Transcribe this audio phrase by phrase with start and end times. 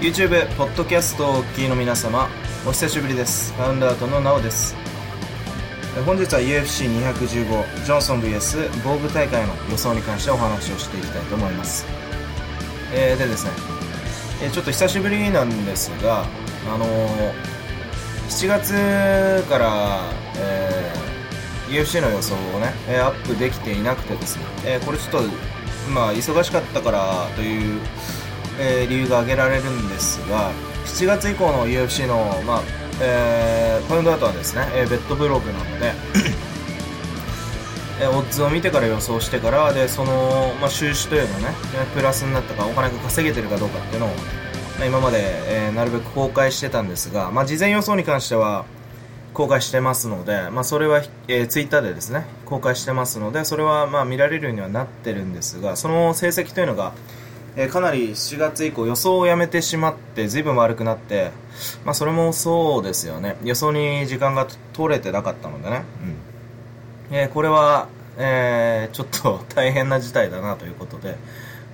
[0.00, 2.28] YouTube、ポッドキャストをお聞きの皆様、
[2.66, 3.52] お久しぶりです。
[3.52, 4.74] フウンダートのなおです。
[6.06, 11.84] 本日は UFC215 ジョンソン VS 防具大会の予想に関してお話をしていきたいと思います。
[12.94, 13.50] えーでですね、
[14.42, 16.24] えーちょっと久しぶりなんですが、
[16.72, 17.32] あのー
[18.30, 20.00] 7月から、
[20.38, 25.28] えー UFC の予想をね、えーアップできていなくてですね、えーこれちょっと、
[25.90, 27.80] まあ、忙しかったからという、
[28.60, 30.52] えー理由が挙げられるんですが、
[30.84, 32.62] 7月以降の UFC の、まあ、
[33.00, 35.92] えーポイントアウトはですね、えーベッドブログなので、
[38.00, 41.48] えーオッズを見てから予想してから、で、その、まあ、収支というのね、
[41.94, 44.14] プラスになったか、お金が稼げてるかどうかっていうのを、ま
[44.82, 48.64] あ今まで、えーなるべく公開してたんですが、まあ、事前予想に関しては、
[49.32, 56.92] 公開してますので、まあ、それは、えー、ツイッターでですね公開してますのでそれはまあ見られるようにはなってるんですがその成績というのが、
[57.56, 61.30] えーかなり7月以降予想をやめてしまって随分悪くなって、
[61.84, 63.36] まあ、それもそうですよね。
[63.44, 65.84] 予想に時間が取れてなかったのでね、
[67.10, 67.16] うん。
[67.16, 71.16] えーこれは、えーちょっと大変な事態だなということで、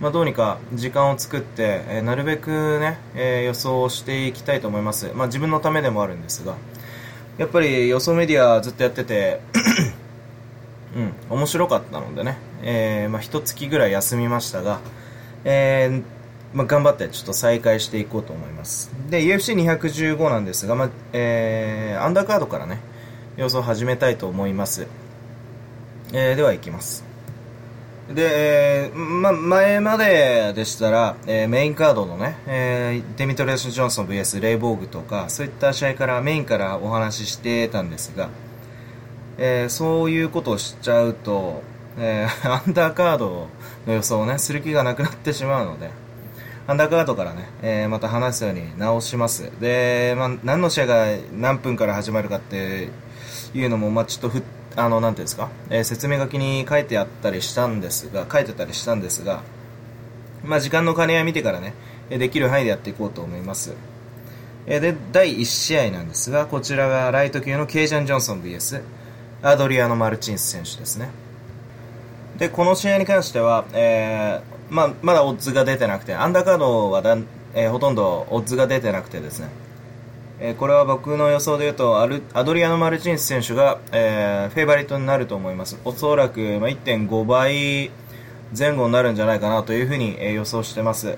[0.01, 6.55] まあ、どうにか時間を作って、えなるべくね、え予想をしていきたいと思います、まあ、自分のためでもあるんですが。
[7.39, 9.41] やっぱり予想メディアずっとやってて
[10.97, 14.81] うん面白かったのでね、えーまあ、一月ぐらい休みましたが、
[15.49, 16.03] えー
[16.53, 18.91] まあ、頑張ってちょっと再開していこうと思います。
[19.09, 22.81] で UFC215 なんですが、まあえーアンダーカードからね
[23.37, 24.87] 予想を始めたいと思います、
[26.13, 27.05] えーでは行きます。
[28.13, 38.31] で、えーま、前まででしたら、えーメインカードのね、えーデミトリアス・ジョンソン VS レイボーグとか、そういった試合から、メインからお話ししてたんですが、
[39.39, 41.63] えーそういうことをしちゃうと、
[41.99, 43.49] えー アンダーカード
[43.87, 45.91] の予想をね、する気がなくなってしまうので、
[46.67, 49.51] アンダーカードからね、えーまた話すように直します。
[49.61, 52.89] で、まあ、何の試合が何分から始まるかって
[53.55, 54.43] いうのも、まあ、ちょっとふ
[54.77, 59.43] あの、なんていうんですか、えー説明書きに書いてあったりしたんですが、書いてたりしたんですが、
[60.45, 61.75] まあ、時間の兼ね合い見てからね、
[62.11, 63.73] できる範囲でやっていこうと思います。
[64.67, 68.83] えーで、第1試合なんですが、こちらがライト級のケイジャン・ジョンソン VS
[69.43, 71.09] アドリアノ・マルチンス選手ですね。
[72.39, 77.25] で、この試合に関しては、えーまあ、まだオッズが出てなくて、アンダーカードはだん、
[77.55, 79.49] えーほとんどオッズが出てなくてですね、
[80.41, 85.79] えーこれは僕の予想で言うとアルアドリアノ・マルチンス選手が、えーフェイバリットになると思います。
[85.85, 87.91] おそらく、まあ、1.5倍
[88.57, 91.17] 前後になるんじゃないかなというふうに、えー予想してます、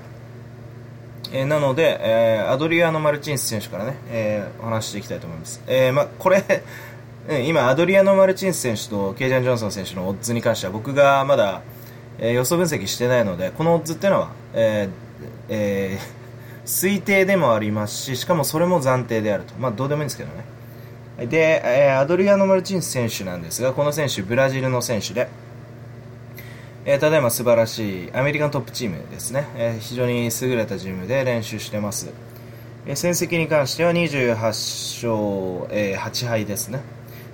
[1.32, 6.44] えーなので、えーアドリアノ・マルチンス選手からね、えーお話していきたいと思います、えーまあ、これ
[7.28, 11.60] うん今アドリアノ・マルチンス選手とケイジャン・ジョンソン選手のオッズに関しては僕がまだ、
[12.18, 14.90] えー予想分析してないのでこのオッズっていうのは、えー
[15.50, 16.18] えー
[16.68, 19.54] 推定でもありますししかもそれも暫定であると。
[19.54, 20.28] まあどうでもいいんですけど
[21.18, 21.26] ね。
[21.26, 25.28] で、えーアドリアノ・マルチンス選手なんですがこの選手ブラジルの選手で、
[26.84, 32.10] えーただいま素晴らしいアメリカントップチームですね、えー非常に優れたチームで練習してます、
[32.86, 36.80] え戦績に関しては28勝、えー8敗ですね。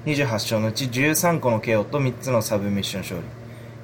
[0.07, 3.27] 28勝のうち13個の KO と3つのサブミッション勝利。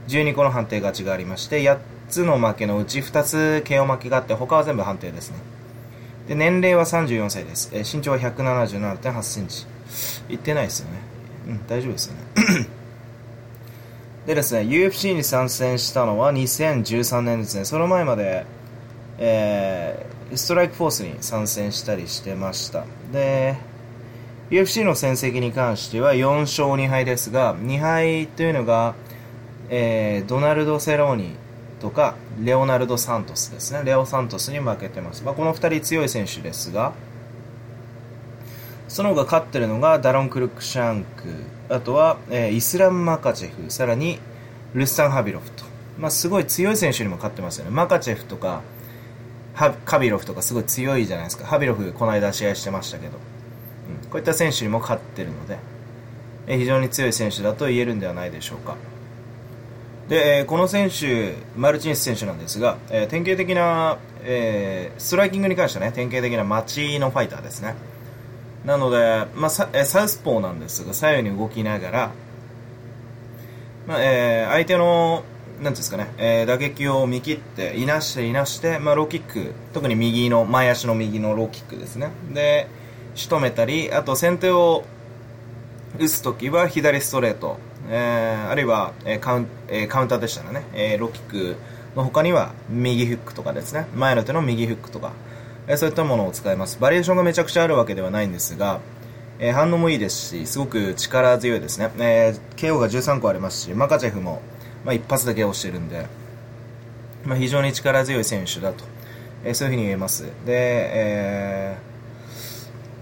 [0.08, 5.38] 12個の判定勝ちがありまして8つの負けのうち2つ KO 負けがあって他は全部判定ですね。
[6.28, 9.66] で年齢は34歳です、えー身長は1 7 7 8センチ。
[10.28, 10.98] いってないですよね。
[11.48, 12.20] うん大丈夫ですよね。
[14.26, 17.64] でですね UFC に参戦したのは2013年ですね。
[17.64, 18.44] その前まで、
[19.18, 22.84] えーストライクフォースに参戦したりしてました。
[23.12, 23.56] で
[24.50, 28.96] UFC の戦績に関しては4勝2敗ですが2敗というのが、
[29.68, 31.36] えードナルド・セローニ
[31.80, 33.82] とかレオナルド・サントスですね。
[33.84, 36.92] レオ・サントスに負けてます、まあ、この2人強い選手ですが
[38.88, 41.72] その他勝ってるのがダロン・クルックシャンク。
[41.72, 43.70] あとは、えーイスラム・マカチェフ。
[43.70, 44.18] さらに
[44.74, 45.64] ルスタン・ハビロフと、
[45.96, 47.70] まあ、すごい強い選手にも勝ってますよね。
[47.70, 48.62] マカチェフとか
[49.54, 51.46] ハカビロフとかすごい強いじゃないですか。
[51.46, 53.12] ハビロフこの間試合してましたけど、
[54.10, 55.58] こういった選手にも勝ってるので、
[56.46, 58.76] え非常に強い選手だと言えるんではないでしょうか。
[60.08, 67.74] で、えこの選手マルチンス選手なんですが、え典型的な、えストライキングに関してはね典型的な待ちのファイターですね。
[68.64, 72.10] なので、まあ、サウスポーなんですが左右に動きながら、
[73.86, 75.24] まあえー相手の
[75.62, 82.10] なんですかね、えー打撃を見切っていなしていなして、まあ、ローキック特に右の前足の右のローキックですね。
[82.32, 82.66] で
[83.14, 84.84] 仕留めたりあと先手を
[85.98, 87.58] 打つときは左ストレート、
[87.88, 91.56] えーあるいは、えカウンえーカウンターでしたらね、えローキック
[91.96, 95.12] の他には右フックとかですね前の手の右フックとか、
[95.66, 96.78] えそういったものを使います。
[96.80, 98.80] バリエーションがめちゃくちゃあるわけではないんですが、
[99.40, 101.90] え反応もいいですし、すごく力強いですね。
[101.98, 104.42] えー、KO が13個ありますし、マカチェフも、
[104.84, 106.06] まあ、一発で KO してるんで、
[107.24, 108.84] まあ、非常に力強い選手だと、
[109.44, 110.24] え、そういうふうに言えます。
[110.24, 111.89] で、えー、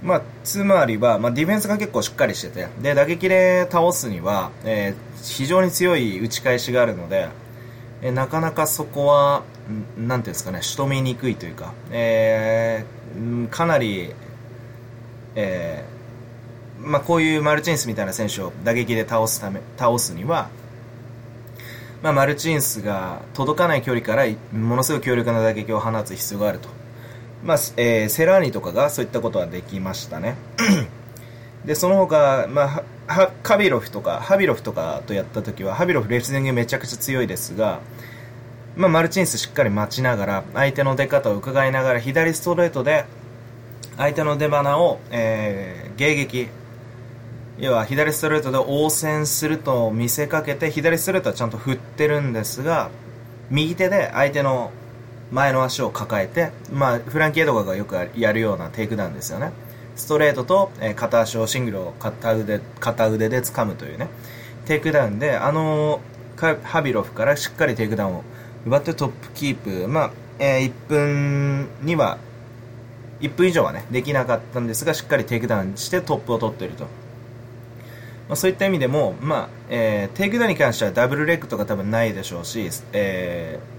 [0.02, 7.28] まあ、つまりは、まあ、ディフェンスが結構しっかりしてて、で、打撃で倒すには、えー、非常に強い打ち返しがあるので、
[8.02, 9.42] えー、なかなかそこは、
[9.96, 14.14] なんていうんですかね、仕留めにくいというか、えー、かなり、
[15.34, 20.48] えー、まあ、こういうマルチンスみたいな選手を打撃で倒すため、倒すには、
[22.02, 26.77] まあ、マルチンスが届かない距離からものすごい強力な打撃を放つ必要があると。
[27.48, 30.34] まあ、えー、セラーニとかがそういったことはできましたね。
[31.64, 37.80] で、その他、まあ、カビロフとか、ハビロフとかとやった時は、ハビロフレスリングめちゃくちゃ強いですが、
[38.76, 43.06] まあ、マルチンスしっかり待ちながら、相手の出方を伺いながら、左ストレートで、
[43.96, 46.48] 相手の出鼻を、えー、迎撃、
[47.56, 52.90] 要は左ストレートで応戦すると見せかけて左ストレートはちゃんと振ってるんですが
[53.50, 54.70] 右手で相手の
[55.30, 59.52] 前の足を抱えて、まあ、フランキーエドガーがよくやるようなテイクダウンですよね。
[59.96, 64.08] ストレートと、え、片足をシングルを片腕片腕で掴むというね。
[64.64, 66.00] テイクダウンであの、
[66.36, 68.24] ハビロフからしっかりテイクダウンを
[68.64, 69.88] 奪ってトップキープ。
[69.88, 72.18] まあ、えー、1分には
[73.20, 76.84] 1分以上はねできなかったんですがしっかりテイクダウンしてトップを取っていると。
[76.84, 83.77] まあ、そういった意味でも、まあえー、テイクダウンに関してはダブルレッグとか多分ないでしょうし、えー、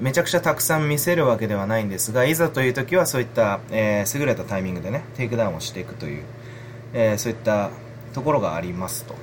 [0.00, 6.24] めちゃくちゃたくさん見せるわけではないんですがいざという時はそういった、えー、優れたタイミングでねテイクダウンをしていくという、
[6.92, 7.70] えー、そういった
[8.12, 9.14] ところがありますと。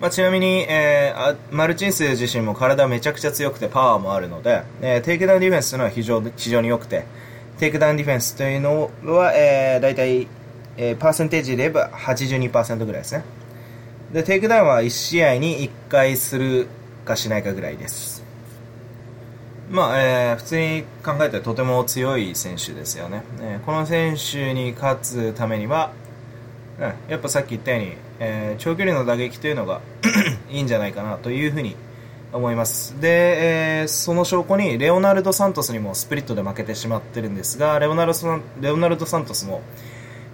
[0.00, 7.06] まあ、ちなみに、えー、マルチンス自身も体めちゃくちゃ強くてパワーもあるので、えー、テイクダウンディフェンスというのは非常非常に良くて
[7.58, 10.26] テイクダウンディフェンスというのは、えー、大体
[10.76, 13.24] えー、パーセンテージで言えば82%ぐらいですね。
[14.12, 16.68] で、テイクダウンは1試合に1回する
[17.04, 18.13] かしないかぐらいです。
[19.74, 23.24] まあ、えー、普通に考えたらとても強い選手ですよね。
[23.40, 25.90] えー、この選手に勝つためには、
[26.78, 29.80] うん、やっぱさっき言ったように、えー、長距離の打撃というのが
[30.48, 31.74] いいんじゃないかなというふうに
[32.32, 33.00] 思います。
[33.00, 39.60] で、えー、その証拠にレオナルド・サントスにもスプリットで負けてしまってるんですが、レオナルドレオナルド・サントスも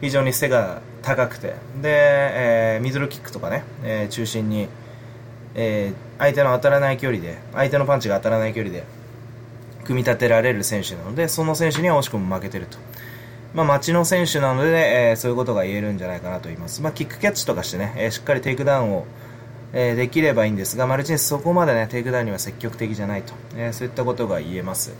[0.02, 4.68] 非常に背が高くてで、えー、ミドルキックとかね、え、中心に、
[5.54, 8.84] え、相手の当たらない距離で相手のパンチが当たらない距離で
[9.84, 12.78] 組み立てられる選手なのでその選手には惜しくも負けてると、
[13.54, 19.06] まあ、待ちの選手なので、えー、そういうことが言えるんじゃないかなと言います、まあ、キックキャッチとかしてね、えー、しっかりテイクダウンを、
[19.72, 24.92] えー、できればいいんですがマルチンスそこまでねテイクダウンには積極的じゃないと、えー、そういったことが言えます。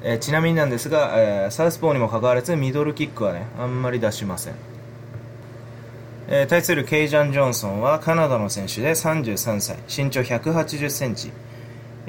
[0.00, 4.54] えー、ちなみになんですが、えー、サウスポーにもかかわらずミドルキックはねあんまり出しません、
[6.28, 9.76] えー、対するケイジャン・ジョンソンはカナダの選手で33歳。
[9.88, 11.32] 身長1 8 0センチ、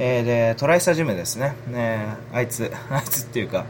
[0.01, 1.53] えー、でトライスタージムですね。
[1.69, 3.65] ねあいつ あいつっていうか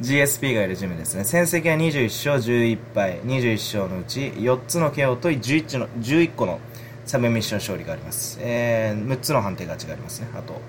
[0.00, 1.24] GSP がいるジムですね。
[1.24, 3.18] 戦績は21勝11敗。
[3.22, 6.60] 21勝のうち4つの KO と 11, の11個の
[7.04, 10.28] サブミッション勝利があります、えー、6つの判定勝ちがありますね。
[10.36, 10.60] あと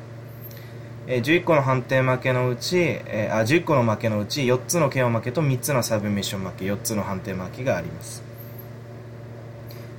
[1.10, 8.24] えー、11個の判定負けのうち、えー、あ11個の負けのうち4つの KO 負けと3つのサブミッション負け4つの判定負けがあります。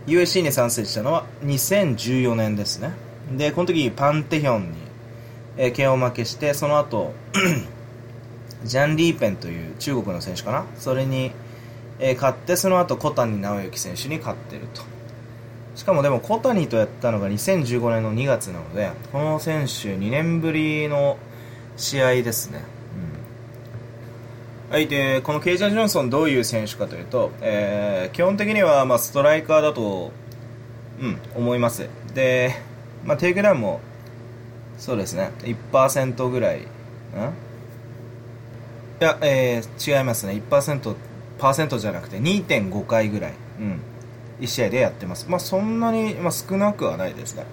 [0.07, 2.93] USC に参戦したのは2014年ですね。
[3.37, 4.88] でこの時パンテヒョンに、
[5.59, 7.12] えー、KO 負けしてその後
[8.65, 10.65] ジャン・リーペンという中国の選手かな？
[10.79, 11.33] それに、
[11.99, 14.83] えー、勝ってその後小谷直之選手に勝ってると。
[15.79, 21.19] しかもでも小谷とやったのが2015年の2月なのでこの選手2年ぶりの
[21.77, 22.65] 試合ですね、
[24.69, 30.11] うん、はいでこのケイジャン・ジョンソンどういう選手かというと、えー、基本的にはまあストライカーだと、
[31.00, 31.88] うん、思います。
[32.12, 32.57] で、
[33.05, 33.81] まあ、テイクダウンも
[34.79, 35.33] そうですね。
[35.43, 36.61] 1%ぐらい。
[36.61, 36.63] ん？
[36.63, 36.65] い
[39.01, 40.33] や、えー、違いますね。
[40.51, 40.95] 1%
[41.39, 43.81] パーセントじゃなくて2.5回ぐらい、うん。
[44.41, 45.27] 1試合でやってます。
[45.29, 47.45] まあ、そんなに、まあ、少なくはないですね。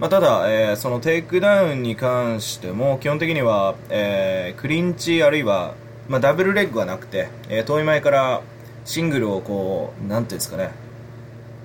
[0.00, 5.74] まあ、ただ、えー、そのテイクダウンに関しても基本的には、えー、クリンチあるいは、
[6.08, 8.42] まあ、ダブルレッグはなくて、えー、遠い間から
[8.84, 10.70] シングルをこうなんていうんですかね。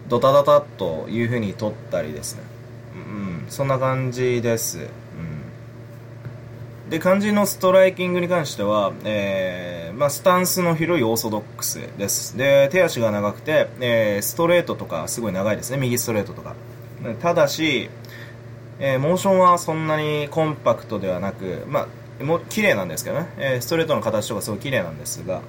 [0.08, 2.42] ドタドタというふうに取ったりですね、
[2.96, 4.82] うん、そんな感じです、う
[6.88, 12.38] ん、で肝心のストライキングに関しては、えーまあ、スタンスの広いオーソドックスです。
[12.38, 15.78] で、手足が長くて、えー、ストレートとかすごい長いですね。
[15.78, 16.56] 右ストレートとか。
[17.22, 17.90] ただし、
[18.80, 21.88] えー、モーションはそんなにコンパクトではなく、ま
[22.22, 25.42] あ、も綺麗なんですけどね、え、ストレートの形とかすごい綺麗なんですが。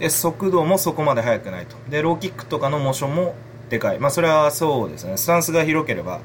[0.00, 1.76] で速度もそこまで速くないと。
[1.88, 3.36] でローキックとかのモーションも
[3.68, 4.00] でかい。
[4.00, 5.16] まあそれはそうですね。
[5.16, 6.20] スタンスが広ければ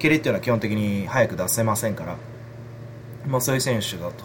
[0.00, 2.16] 蹴りっていうのは基本的に速く出せませんから。
[3.28, 4.24] まあそういう選手だと。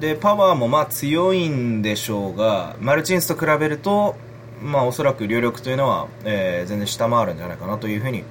[0.00, 4.16] でパワーもまあ強いんでしょうがマルチンスと比べると
[4.60, 8.24] まあおそらく流力というのは、えー、全然下回るんじゃないかなというふうに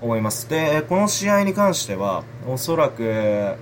[0.00, 0.48] 思います。
[0.48, 3.56] でこの試合に関してはおそらく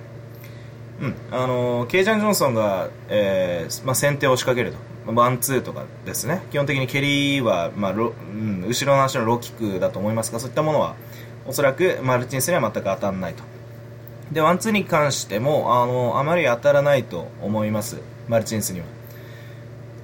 [1.01, 4.89] うん、あのケイジャン・ジョンソンが、えーまあ、先手を仕掛けると。
[5.15, 6.43] ワンツーとかですね。
[6.51, 10.97] 基本的に蹴りは、まあうん、後ろの足のローキックだと思いますがそういったものは
[11.49, 13.43] おそらくマルチンスには全く当たらないと。
[14.31, 17.99] でワンツーに関してもあのあまり当たらないと思います。
[18.29, 18.87] マルチンスには。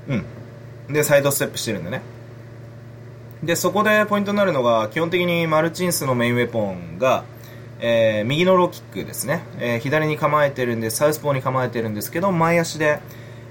[0.09, 0.93] うん。
[0.93, 2.03] でサイドステップしてるんでね。
[3.43, 7.25] でそこでポイントになるのが基本的にマルチンスのメインウェポンが
[7.81, 13.01] えー、右のローキックですね、えー、左に構えてるんでサウスポーに構えてるんですけど前足で、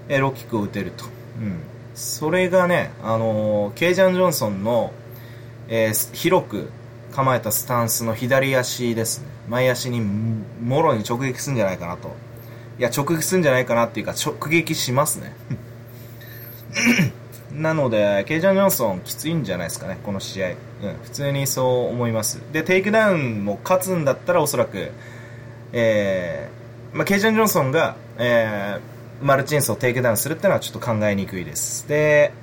[0.08, 1.60] えー、ローキックを打てると、うん、
[1.94, 4.92] それがね、あのケイジャン・ジョンソンの、
[5.68, 6.70] え広く
[7.13, 12.15] 構えたスタンスの左足ですね前足にもろに直撃するんじゃないかなと
[12.79, 15.36] いや直撃するんじゃないかなっていうか直撃しますね
[17.53, 20.50] なので、ケイジャン・ジョンソンきついんじゃないですかね、この試合。
[20.50, 20.55] うん、
[21.03, 22.41] 普通にそう思います。
[22.51, 24.91] で、テイクダウンも勝つんだったらおそらく、
[25.72, 31.88] えー、まあ、ケイジャン・ジョンソンが、えー、マルチンスをテイクダウンするっていうのはちょっと考えにくいです。
[31.88, 32.34] で、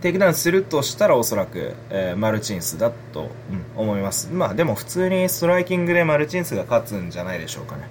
[0.00, 3.30] テイクダウンするとしたらおそらく、えー、マルチンスだと、
[3.76, 4.30] うん、思います。
[4.32, 7.88] まあでも普通にストライキングでマルチンスが勝つんじゃないでしょうかね。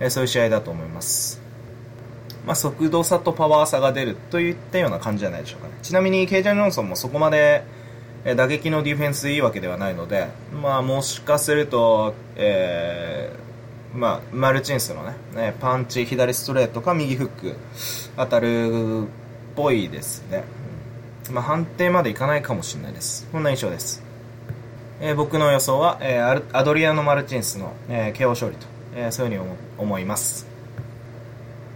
[0.00, 1.40] えー、そういう試合だと思います。
[2.46, 5.74] まあ、速度差とパワー差が出るといったような感じじゃないでしょうかね。
[5.82, 7.62] ちなみにケイジャン・ジョンソンもそこまで
[8.24, 10.28] え打撃のディフェンスいいわけではないので、
[10.62, 17.56] まあ、もしかすると、えー、まあ、マルチンスのね、ねパンチ、左ストレートか右フック
[18.16, 19.06] 当たるっ
[19.56, 20.44] ぽいですね。
[21.32, 23.26] まあ、判定までいかないかもしれないです。
[23.32, 24.02] こんな印象です。
[25.00, 30.46] えー、僕の予想は、えー、アドリアノ・マルチンスの、えー、KO 勝利と、えー、そういうふうに思います。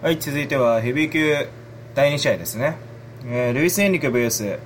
[0.02, 1.48] はい、続いてはヘビー級
[1.94, 2.76] 第2試合ですね。
[3.24, 4.58] えー、ルイス・エンリケ VS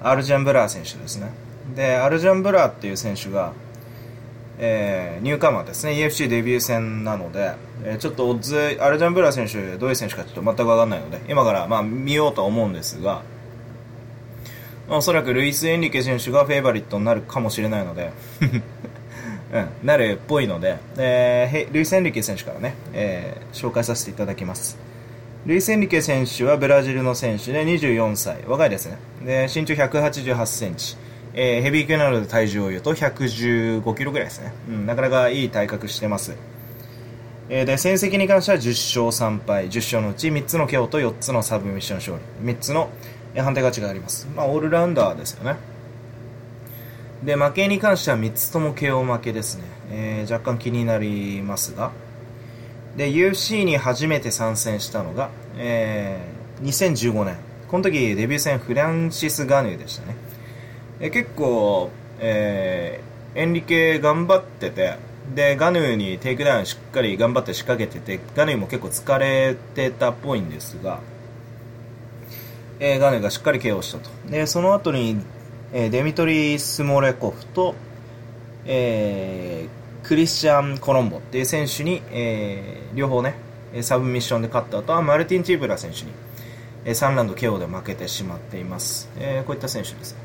[0.00, 1.32] アルジャン・ブラー選手ですね。
[1.74, 3.52] で、アルジャン・ブラーっていう選手が、
[4.58, 13.22] えー、ニューカマーですね、EFC デビュー戦なので、えー、ちょっとオッズ、アルジャン・ブラー選手、どういう選手かちょっと全く分かんないので、今からまあ見ようと思うんですが、
[14.88, 18.12] おそらくルイス・エンリケ選手がフェイバリットになるかもしれないので
[19.52, 24.76] うん、なるっぽいので、えー、ルイス・エンリケ選手からね、えー、紹介させていただきます。
[25.46, 28.98] ルイス・エンリケ選手はブラジルの選手で24歳、若いですね。
[29.24, 30.96] で、身長188センチ。
[31.34, 34.52] えー、ヘビー級なので体重を言うと115キロぐらいですね。
[34.68, 36.34] うん、なかなかいい体格してます。
[37.48, 42.88] えー、で、戦績に関しては10勝3敗、10勝のうち3つの KO と4つのサブミッション勝利、3つの
[43.42, 44.28] 判定勝ちがあります。
[44.34, 45.56] まあ、オールラウンダーですよね。
[47.24, 49.64] で、負けに関しては3つとも KO 負けですね。
[49.90, 51.92] えー、若干気になりますが。
[52.96, 57.36] で、UFC に初めて参戦したのが、えー、2015年。
[57.68, 60.16] この時デビュー戦フランシス・ガヌーでしたね。
[61.00, 61.90] え結構、
[62.20, 64.96] えー、エンリケ頑張ってて、
[65.34, 71.00] で、ガヌーにテイクダウンしっかり頑張って仕掛けてて、ガヌーも結構疲れてたっぽいんですが、
[72.80, 74.10] えー、ガヌーがしっかり KO したと。
[74.30, 75.20] で、その後に
[75.72, 77.74] えー、デミトリー・スモレコフと、
[78.64, 83.34] えー、クリスチャン・コロンボっていう選手に、えー、両方ね、
[83.82, 86.12] サブミッションで勝った後はマルティン・チーブラ選手に、
[86.84, 89.10] えー、3ラウンド KO で負けてしまっています。
[89.18, 90.20] えー、こういった選手ですね。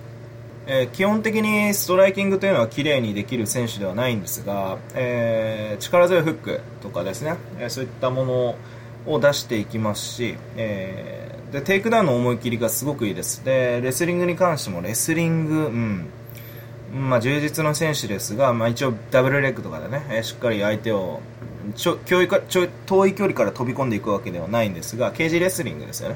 [0.67, 8.55] えー、基本的にストライキングというのは綺麗にできる選手ではないんですが、えー、力強いフックとかですね、えー、そういったもの
[9.07, 11.20] を出していきますし、え
[11.51, 13.43] でテイクダウンの思い切りがすごくいいです。
[13.43, 16.09] でレスリングに関してもレスリング、うん。
[16.93, 21.21] まあ、柔術の選手ですが、まあ、一応ダブルレッグとかでね、えしっかり相手を
[21.75, 26.15] ちょ距離かちょ遠い距離から飛び込んでいくわけではないんですがケージレスリングですよね。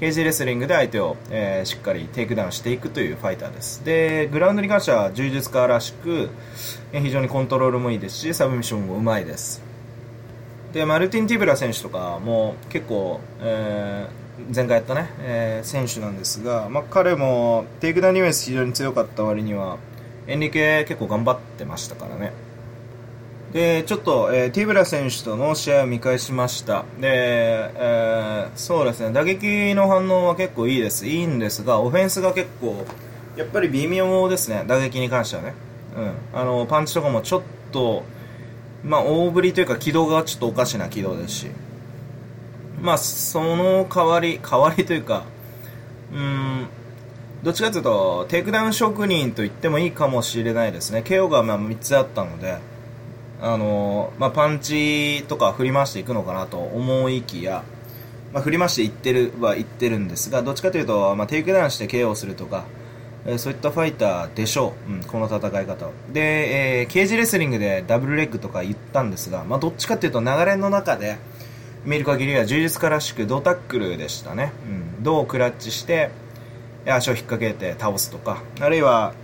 [0.00, 3.84] ケージレスリングで相手を、えー、しっかりテイクダウンしていくというファイターです。
[3.84, 6.30] でグラウンドに関しては柔術家らしく、
[6.92, 9.62] え、非常にコントロールもいいですしサブミッションもうまいです。
[10.72, 14.21] でマルティン・ティブラ選手とかも結構、えー
[14.54, 19.78] 前回やったね、えー、選手なんですが、まあ、彼もテイクダウンディフェンス非常に強かった割には
[20.26, 22.32] エンリケ結構頑張ってましたからね。
[23.52, 26.84] でちょっと、えー、ティブラ選手との試合を見返しました。
[26.98, 29.12] で、えー、そうですね。
[29.12, 31.06] 打撃の反応は結構いいです。
[31.06, 32.86] いいんですがオフェンスが結構
[33.36, 34.64] やっぱり微妙ですね。
[34.66, 35.54] 打撃に関してはね、
[36.32, 38.04] うん、あのパンチとかもちょっと
[38.84, 41.46] まあ、大振りというか軌道がちょっとおかしな軌道ですし、
[42.82, 45.22] まあ、その代わり、 代わりというか、
[46.12, 46.66] うん、
[47.42, 51.02] どっちかというと、テイクダウン職人と言ってもいいかもしれないですね。
[51.06, 52.58] KO がまあ3つあったので、
[53.40, 57.62] あのまあ、パンチとか振り回していくのかなと思いきや、
[58.32, 62.64] まあ、振り回していってるは言ってるんですが、どっちかというと、まあ、テイクダウンして KO するとか、
[63.24, 71.18] えー、そういったファイターでしょう、うん、この戦い方で、えー、ケージレスリングでダブルレッグとか言ったんですが、まあ、どっちかというと流れの中で
[71.84, 74.52] 見る限りは柔術家らしく胴タックルでしたね、
[74.96, 76.10] うん、胴をクラッチして
[76.86, 78.42] 足を引っ掛けて倒すとか。
[78.60, 79.14] あるいは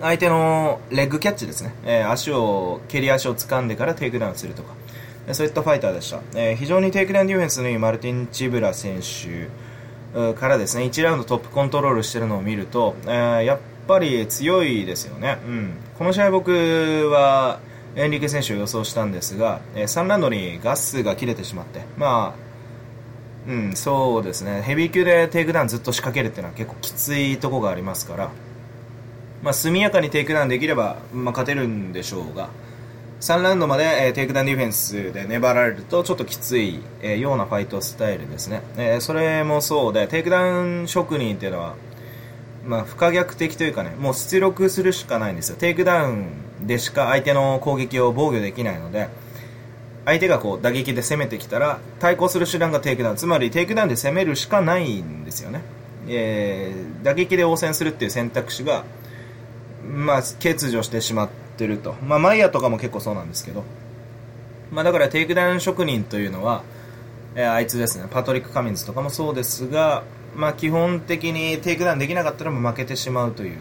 [0.00, 4.74] 相手のレッグキャッチですね、えー、足を蹴り足を掴んでからテイクダウンするとか。
[5.32, 9.48] そういったファイターでした、えー、非常にテイクダウンディフェンスのいいマルティン・チブラ選手。
[10.34, 16.50] からですね1ラウンドトップコントロールしてるのを見ると、えー、やっぱり強いですよね、うん、この試合僕
[17.10, 17.60] は
[17.96, 22.48] エンリケ選手を予想したんですが、えー、3ラウンドにガスが切れてしまってまあ
[23.48, 24.60] うん、そうですね。
[24.60, 28.30] ヘビー級でテイクダウンずっと仕掛けるっていうのは結構きついとこがありますから、
[29.42, 32.50] まあ、速やかにテイクダウンできれば、まあ、勝てるんでしょうが、
[33.20, 41.74] 3ラウンドまで、えー、テイクダウンディフェンスで粘られるとちょっときつい、えー、ようなファイトスタイルですね、えー、それもそうでテイクダウン職人っていうのは、
[42.68, 49.08] まあ、不可逆的というかねもう出力するしかないんですよテイクダウンでしか相手の攻撃を防御できないので
[50.04, 55.62] 相手がこう打撃で攻めてきたら対抗する手段がテイクダウンつまりテイクダウンで攻めるしかないんですよね、
[56.08, 58.84] えー、打撃で応戦するっていう選択肢が
[59.88, 61.94] まあ欠如してしまってると。
[62.02, 63.64] まあ、マイヤーとかも結構そうなんですけど。
[64.70, 66.62] まあ、だからテイクダウン職人というのは、
[67.34, 70.04] えー、あいつですね、パトリック・カミンズとかもそうですが、
[70.38, 73.58] まあ、基本的にテイクダウンできなかったらも負けてしまうという、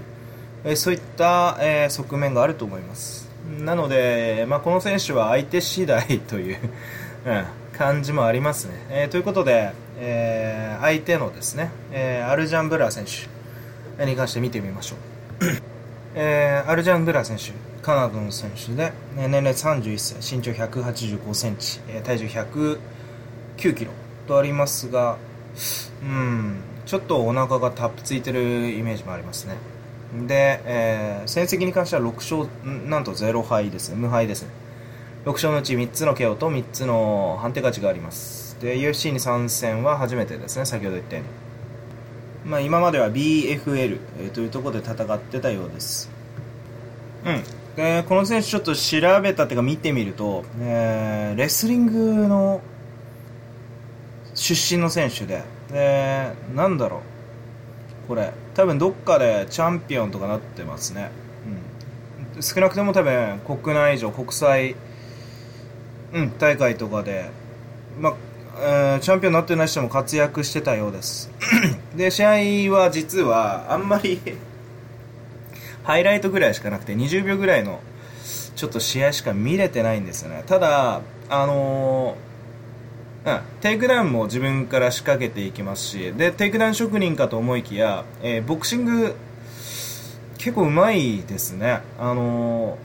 [0.63, 3.27] えー、そういった、えー、側面があると思います。
[3.59, 6.57] なので、まあ、この選手は相手次第という
[7.25, 8.74] うん、感じもありますね。
[8.92, 14.98] えー、ということで、えー、相手のですね、えー、アルジャン・ブラー選手に関して見てみましょ
[15.42, 15.46] う。
[16.13, 23.92] えー、アルジャン・ブラー選手、カナダの選手で、年齢31歳、身長185センチ、体重109キロ
[24.27, 25.18] とありますが、
[26.03, 29.57] うん、ちょっとお腹がタップついてるイメージもありますね。
[30.25, 34.50] で、えー、戦績に関しては6勝、なんと0敗ですね、無敗ですね。
[35.25, 38.57] 6勝のうち3つの KO と3つの判定勝ちがあります。
[38.61, 41.25] で、UFC に参戦は初めてですね、先ほど言ったよう
[42.45, 42.50] に。
[42.50, 46.09] まあ、今までは BFL、えー、というところで戦ってたようです。
[47.25, 47.43] うん。
[47.75, 52.59] でこの選手ちょっと調べたっていうか見てみると、えー、レスリングの
[54.33, 57.18] 出身の選手ででなんだろう。
[58.08, 61.12] これ多分どっかでチャンピオンとかなってますね、
[62.36, 64.75] うん、少なくとも多分国内以上国際、
[66.14, 67.30] うん、大会とかで、
[68.00, 68.16] ま
[68.60, 71.30] えー、チャンピオンになってない人も活躍してたようです。
[71.96, 74.22] で試合は実はあんまり
[75.84, 77.82] ハイライトぐらいしかなくて20秒ぐらいの
[78.56, 80.44] ちょっと試合しか見れてないんですよね。
[80.48, 82.16] ただあのー、
[83.61, 89.16] テイクダウンも自分から仕掛けていきますしでテイクダウン職人かと思いきや、えー、ボクシング
[90.37, 91.81] 結構うまいですね。
[92.00, 92.77] あの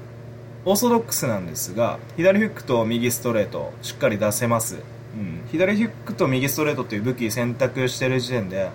[0.64, 4.76] ー、オーソドックスなんですが左フックと右ストレートしっかり出せます、
[5.14, 8.70] うん、左フックと右ストレートという武器選択してる時点で、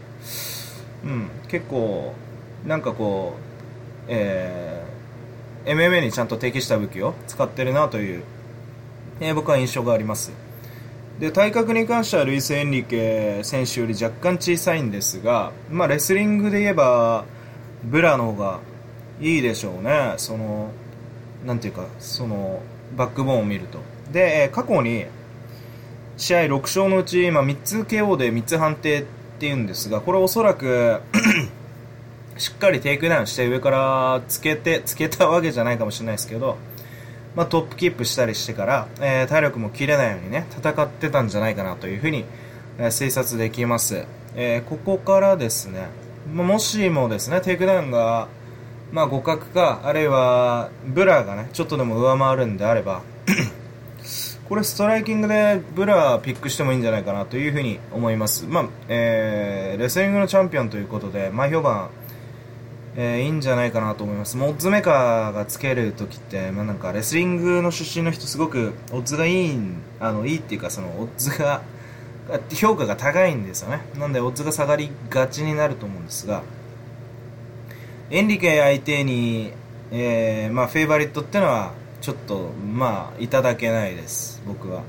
[1.04, 2.14] うん、結構
[2.66, 3.48] なんかこう
[4.08, 8.24] えー、MMA にちゃんと適した武器を使ってるなという、
[9.20, 10.47] えー、僕は印象があります。
[11.20, 17.26] で体格に関してはルイス・エンリケ選手より若干小さいんですが、まあ、レスリングで言えば
[17.84, 18.60] ブラの方が
[19.20, 20.14] いいでしょうね。
[20.18, 20.70] その
[21.46, 22.62] なんていうかその
[22.96, 23.80] バックボーンを見ると。
[24.12, 25.06] で過去に
[26.18, 29.06] 試合6勝のうち、ま、3つ KO で3つ判定っ
[29.40, 31.02] ていうんですがこれおそらく
[32.38, 36.58] しっかりテイクダウンして上から漬けて、漬けたわけじゃないかもしれないですけど、
[37.38, 42.26] まあ、トップキープしたりしてから、えー、体力も切れないようにね、戦ってたんじゃないかなというふうに、
[42.80, 44.06] えー、推察できます。
[44.36, 45.86] えー、ここからですね、
[46.34, 48.28] まもしもですね、テイクダウンが、
[48.92, 53.04] まあ、互角か、あるいは、ブラーがね、ちょっとでも上回るんであれば、
[54.50, 58.48] これストライキングでブラーピックしてもいいんじゃないかなというふうに思います。
[58.48, 61.92] まあ、えー、レスリングのチャンピオンということで、前評判、
[62.98, 64.38] えー、いいんじゃないかなと思います。
[64.38, 69.60] オッズメーカーがつけるときって、まあ、なんかレスリングの出身の人すごくオッズがいい、
[70.00, 71.62] あの、いいっていうかそのオッズが、
[72.54, 73.82] 評価が高いんですよね。
[73.98, 76.42] なんでオッズが下がりがちになると思うんですが、
[78.10, 79.54] エンリケ相手に、
[79.92, 84.84] えー、まあフェイバリットっていうのは、ちょっとまあいただけないです僕は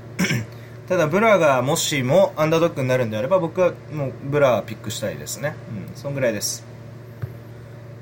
[0.87, 5.55] ただブラがもしもアンダードッグになるんであれば僕はもうブラはピックしたいですね
[5.91, 6.68] うんそんぐらいです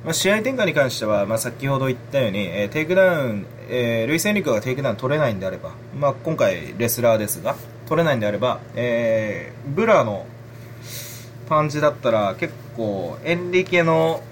[0.08, 7.58] まあ、試合展開に関しては、まあ、先ほど言ったように、えー、テイクダウン、えー、ルイス・エンリケがテイクダウン取れないんであれば、まあ、今回レスラーですが
[7.90, 10.26] 取れないんであれば、えー、ブラの
[11.50, 14.24] パンチだったら結構エンリケの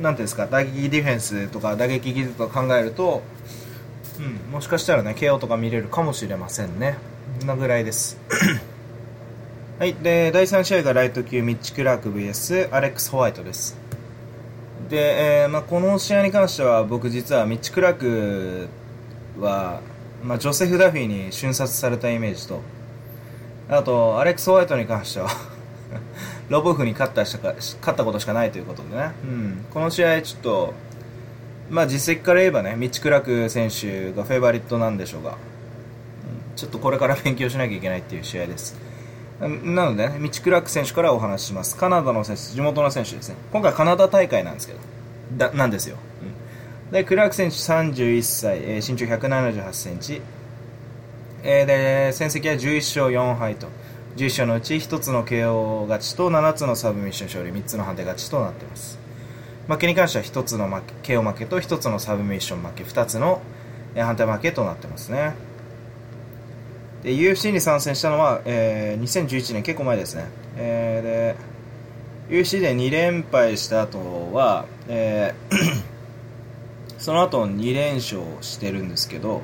[0.00, 3.22] なんていうんですか打撃ディフェンスとか打撃技術とか考えると、
[4.18, 6.96] うん、もしかしたらね KO とか見れるかもしれませんね。
[7.46, 8.18] なぐらいです。
[9.78, 13.78] はいで第3試合がライト級ミッチ・クラーク VS アレックス・ホワイトです
[14.90, 18.68] で、えーまあ、この試合に関しては僕実はミッチ・クラーク
[19.38, 19.80] は、
[20.24, 22.60] まあ、ジョセフ・ダフィーに瞬殺されたイメージと
[23.68, 25.28] あとアレックス・ホワイトに関しては
[26.50, 30.74] ロボフに勝ったしか勝ったことしかないということでね、うん、この試合ちょっと、
[31.70, 35.36] まあ、実績から言えばねミッチ・クラーク選手がフェイバリットなんでしょうが、うん、
[36.56, 38.89] ちょっとこれから勉強しなきゃいけないっていう試合です。
[39.40, 41.76] なので、ね、ミチ・クラーク選手からお話しします。
[41.76, 43.36] カナダの選手地元の選手ですね。
[43.52, 44.78] 今回カナダ大会なんですけど。
[45.36, 45.96] だなんですよ、
[46.88, 50.20] うん、でクラーク選手31歳、えー、身長1 7 8センチ。
[51.42, 53.68] えー、で戦績は11勝4敗と。
[54.16, 57.50] 11勝のうち1つの KO 勝ちと7つのサブミッション勝利。
[57.52, 58.98] 3つの判定勝ちとなっています。
[59.68, 62.84] 負けに関しては1つの負け KO 負けと1つのサブミッション負け。
[62.84, 63.40] 2つの
[63.96, 65.32] 判定負けとなってますね。
[67.02, 75.90] で UFC に参戦したのは、えー、2011年結構前ですね、えー、で UFC で2連敗した後は、えー
[77.00, 79.40] その後2連勝してるんですけど、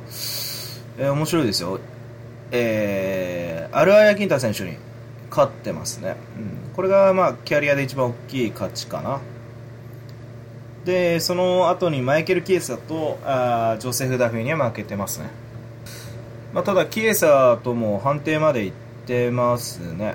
[0.99, 1.81] えー、面白いですよ。
[2.53, 4.77] えー、アルアヤ・キンタ選手に
[5.31, 9.21] 勝ってますね、うん、これが、まあ、キャリアで一番大きい勝ちかな。
[10.85, 15.31] でその後にマイケル・キエサとあジョセフ・ダフィーには負けてますね、
[16.53, 18.73] まあ、ただキエサとも判定までいっ
[19.07, 20.15] てますね。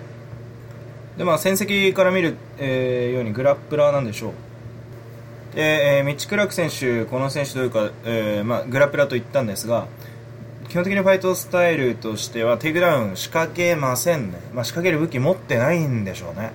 [1.18, 5.56] でまあ戦績から見る、えー、ようにグラップラーなんでしょう。
[5.56, 9.88] で、えー、ミッチ・クラーク選手、この選手というか、えーまあ、グラップラーと言ったんですが、
[10.72, 16.52] 基本的にファイトスタイルとしてはテイクダウン仕掛けませんね、まあ、仕掛ける武器持ってないんでしょうね、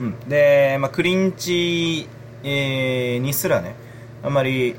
[0.00, 2.06] うん、で、まあ、クリンチ、
[2.44, 3.74] えー、にすらね
[4.22, 4.76] あんまり、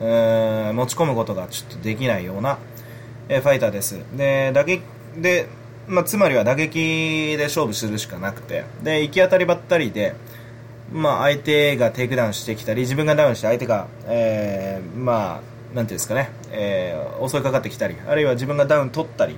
[0.00, 2.58] え、持ち込むことがちょっとできないような、
[3.28, 3.98] え、ファイターです。
[4.16, 4.82] で打撃
[5.16, 5.48] で、
[5.88, 8.64] まあ、つまりは打撃で勝負するしかなくて。
[8.82, 10.14] で行き当たりばったりで
[10.92, 19.36] まあ、相手がテイクダウンしてきたり自分がダウンして相手が、えー、まあなんていうんですかね、えー、襲いかかってきたりあるいは自分がダウン取ったり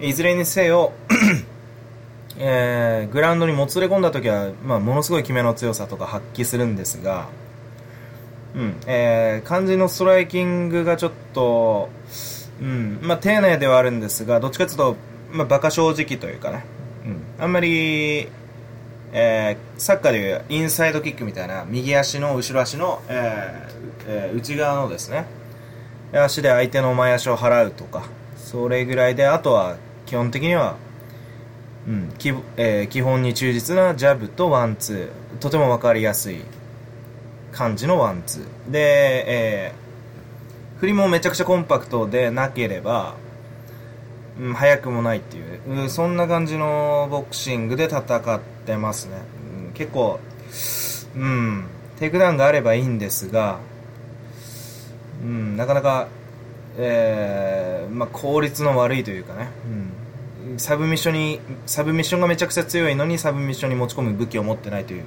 [0.00, 0.92] いずれにせよ
[2.36, 7.28] えー、グラウンドにもつれ込んだ時は、まあ、ものすごい極めの強さとか発揮するんですが、
[8.54, 8.76] うん。
[8.86, 11.88] えー、肝心のストライキングがちょっと、
[12.60, 12.98] うん。
[13.02, 14.96] まあ、丁寧ではあるんですがどっちかというと、
[15.32, 16.64] まあ、馬鹿正直というかね、
[17.04, 18.28] うん、あんまり、
[19.12, 25.26] えー、サッカーでいうインサイドキックみたいな右足の後ろ足の、えーえー、内側のですね。
[26.12, 28.04] 足で相手の前足を払うとか
[28.36, 30.76] それぐらいであとは基本的には、
[31.88, 35.38] うんきえー、基本に忠実なジャブとワンツー。
[35.38, 36.40] とても分かりやすい
[37.54, 38.70] 感じのワンツー。
[38.70, 43.14] で、えー、振りもめちゃくちゃコンパクトでなければ、
[44.40, 49.18] うん、速くもないっていう、うん、そんな感じのボクシングで戦ってますね、
[49.66, 50.18] うん、結構
[51.14, 51.64] うん
[52.00, 53.60] テイクダウンがあればいいんですが
[55.24, 56.08] うん、なかなか、
[56.76, 59.48] えーまあ、効率の悪いというかね、
[60.50, 65.04] うん、サブミッションにサブミッションがめちゃくちゃ強いのにサブミッションに持ち込む武器を持ってないという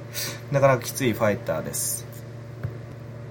[0.51, 2.16] なかなかきついファイターです。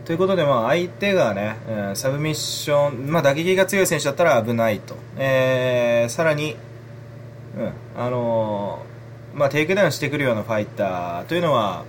[0.06, 6.56] ということで、まあ、相手がね、えー、サブミッション、まあ、打撃が強い選手だったら危ないと、えー、さらに、
[7.58, 11.84] うんあのー、まあ、テイクダウンしてくるようなファイターというのは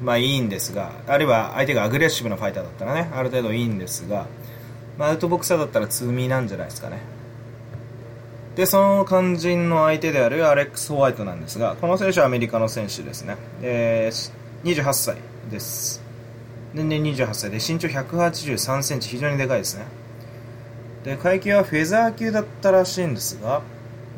[0.00, 4.26] まあいいんですが、あるいは相手がアグレッシブなファイターだったらね、ある程度いいんですが、
[4.96, 7.00] まあ、アウトボクサーだったらツーミーなんじゃないですかね。
[8.54, 13.36] で、その肝心の相手であるアレックス・ホワイトなんですが、この選手はアメリカの選手ですね。
[13.60, 15.16] えー、28歳
[15.50, 16.05] です。
[16.84, 17.50] 年齢28歳。
[17.50, 19.86] で身長183センチ、非常にでかいですね。
[21.04, 23.62] で、階級はフェザー級だったらしいんですが、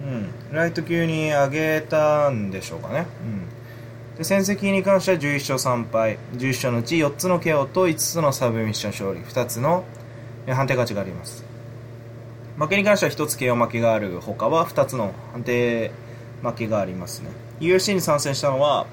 [0.03, 3.07] うん、ライト級に上げたんでしょうかね。
[3.23, 4.17] うん。
[4.17, 6.19] で戦績に関しては11勝3敗。
[6.35, 9.21] 11勝のうち4つの KO と5つのサブミッション勝利。
[9.21, 9.85] 2つの
[10.47, 11.45] 判定勝ちがあります。
[12.59, 15.93] 負けに関しては1つ KO 負けがある他は2つの判定
[16.43, 17.31] 負けがありますね。
[17.61, 18.87] UFC に参戦したのは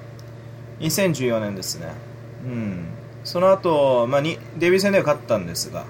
[0.80, 1.88] 2014年ですね。
[2.44, 2.95] うん。
[3.26, 5.84] その後、まあ、にデビュー戦では勝ったんですが、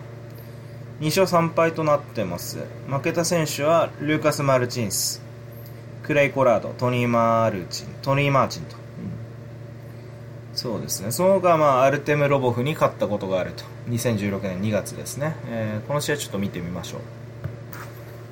[1.00, 2.64] 2勝3敗となってます。
[2.88, 5.22] 負けた選手はルーカス・マルチンス
[6.02, 11.12] クレイ・コラードトニー・マルチントニー・マーチンと、うん、そうですね。
[11.12, 13.64] その他、まあ、アルテム・ロボフに勝ったことがあると。
[13.90, 17.00] 2016年2月ですね、えー、この試合ちょっと見てみましょう。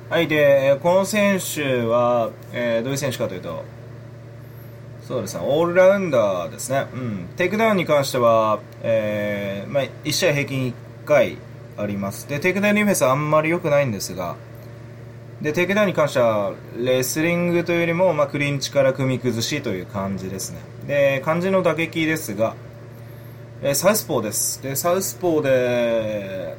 [0.09, 3.63] はいでこの選手は、えー、どういう選手かというと
[5.07, 6.87] そうですね、オールラウンダーですね。
[6.91, 7.29] うん。
[7.37, 10.73] テイクダウンに関しては、えー、まあ、1試合平均1
[11.05, 11.37] 回
[11.77, 12.27] あります。
[12.27, 14.35] で、テイクダウンディフェンスはあんまり良くないんですが、
[15.41, 20.59] で、テイクダウンに関しては、レスリングというよりも、まあ、クリンチから組み崩しという感じですね。
[20.87, 22.55] で、肝心の打撃ですが、
[23.61, 24.63] えー、サウスポーです。
[24.63, 26.57] で、サウスポーで、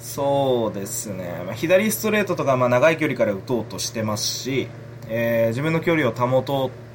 [0.00, 4.68] そうですね、まあ、左ストレートとか、まあ、長い距離から打とうとしてますし、
[5.10, 6.85] えー、自分の距離を保とう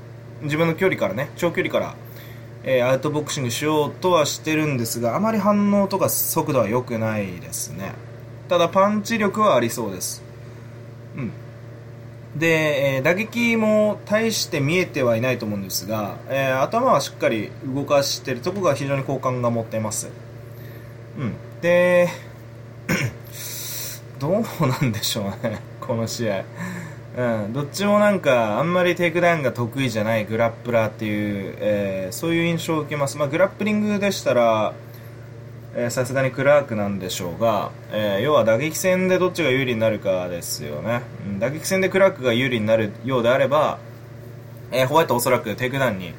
[0.43, 1.95] 自分の距離からね、長距離から、
[2.63, 7.93] えー、アウトボクシングしようとはしてるんですが、あまり反応とか速度は良くないですね。
[8.47, 10.23] ただパンチ力はありそうです。
[11.15, 11.31] うん。
[12.35, 20.09] で、えー、打撃も大して見えてはいないと思うんですが、えー、頭はしっかり動かしてるとこが非常に好感が持ってます。
[21.17, 21.33] うん。
[21.61, 22.09] で、
[24.19, 26.43] どうなんでしょうね、この試合。
[27.17, 34.73] うん、どっちもなんかあんまりテイクダウンが得意じゃないグラップラーっていう、えー、そういう印象を受けます、まあ、グラップリングでしたら
[35.89, 43.79] さすがにクラークなんでしょうが、えー、要は打撃戦でどっちが有利になるかですよね、うん、打撃戦でクラークが有利になるようであれば、
[44.71, 46.13] えー、ホワイトおそらくテイクダウンに、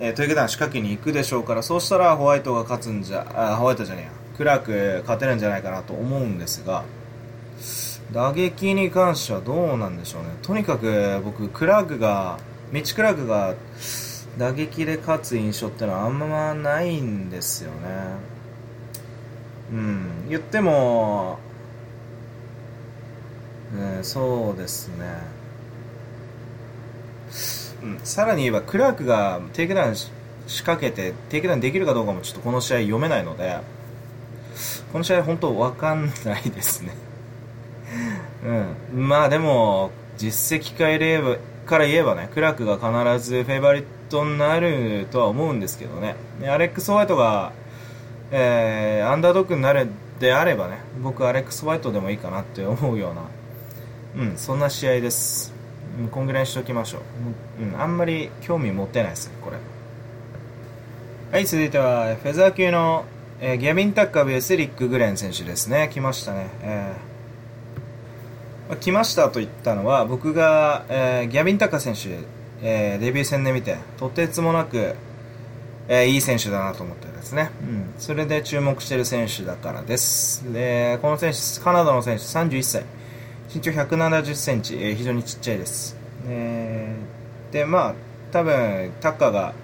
[0.00, 4.10] えー、テイクダウン仕掛けに行くでしょうからそうしたらホワイトが勝つんじゃあホワイトじゃねえや。
[4.36, 6.84] クラーク勝てるんじゃないかなと思うんですが
[8.14, 10.28] 打撃に関してはどうなんでしょうね。
[10.40, 12.38] とにかく僕、クラークが、
[12.70, 13.56] ミッチ・クラークが
[14.38, 17.76] 打撃で勝つ印象ってのはあんまないんですよね。
[19.72, 20.28] うん。
[20.28, 21.40] 言っても、
[23.72, 25.18] ね、そうですね。
[27.82, 30.12] うん、さらに言えば、クラークがテイクダウン仕
[30.62, 33.58] 掛けて、テイクダウンできるかどうかもちょっとこの試合読めないので、
[34.92, 37.03] この試合本当わかんないですね。
[38.44, 46.14] うん、まあでも実績から言えばから言えばねクラークが必ずフェイバリットになるとは思うんですけどね。
[46.46, 47.52] アレックス・ホワイトが、
[48.30, 49.88] えー、アンダードッグになる
[50.20, 55.54] であればね僕アレックス・ホワイトでもいいかなって思うような、うん、そんな試合です、
[56.10, 56.98] こんぐらいにしておきましょ
[57.60, 59.56] う、うん、あんまり興味持ってないですねこれ。
[61.32, 63.06] はい続いてはフェザー級の、
[63.40, 65.90] えー、ギャビン・タッカー VS リック・グレン選手ですね。
[65.92, 67.13] 来ましたね、えー
[68.80, 72.18] 来ましたと言ったのは僕が、えー、ギャビン・タカ選手、
[72.62, 74.94] えー、デビュー戦で見てとてつもなく、
[75.88, 80.50] えー、いい選手だなと思ってですね、うん、それで注目している選手だからです。
[80.52, 82.84] でこの選手カナダの選手31歳
[83.54, 85.96] 身長1 7 0センチ、えー、非常にちっちゃいです、
[86.26, 87.94] えー、でまあ
[88.32, 89.54] 多分タッカーが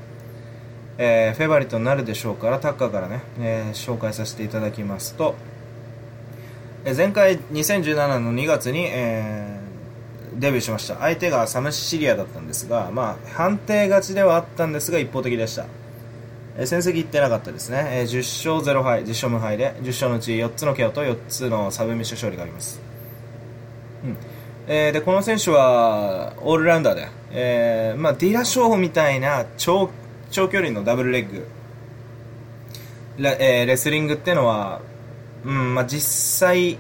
[1.03, 5.35] えー、フェバリットになるでしょうからタッカーからね、えー、紹介させていただきますと、
[6.85, 10.97] 前回2017の2月に、えー、デビューしました。
[10.97, 15.67] 相手がサムシリアだったんですが、まあ、判定勝ちではあったんですが一方的でした、
[16.57, 22.81] えー、戦績いってなかったですね、えー、10勝0敗10勝無敗で10勝のうち4つの KO と4つのサブミッション勝利があります、
[24.05, 24.17] うん。
[24.67, 29.91] えー、でこの選手はオールラウンダーで、えーまあ、ディラ・ショーみたいな長
[30.31, 31.47] 長距離のダブルレッグ
[33.19, 34.81] レ,、えー、レスリングっていうのは
[35.45, 36.79] うんまあ、実際、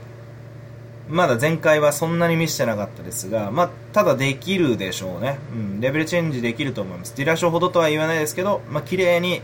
[1.09, 9.42] まだ前回はそんなに見せてなかったですが、まあ、ただできるでしょうね、うん、レベルチェンジできると思います、ディラショほどとは言わないですけど、まあ綺麗に、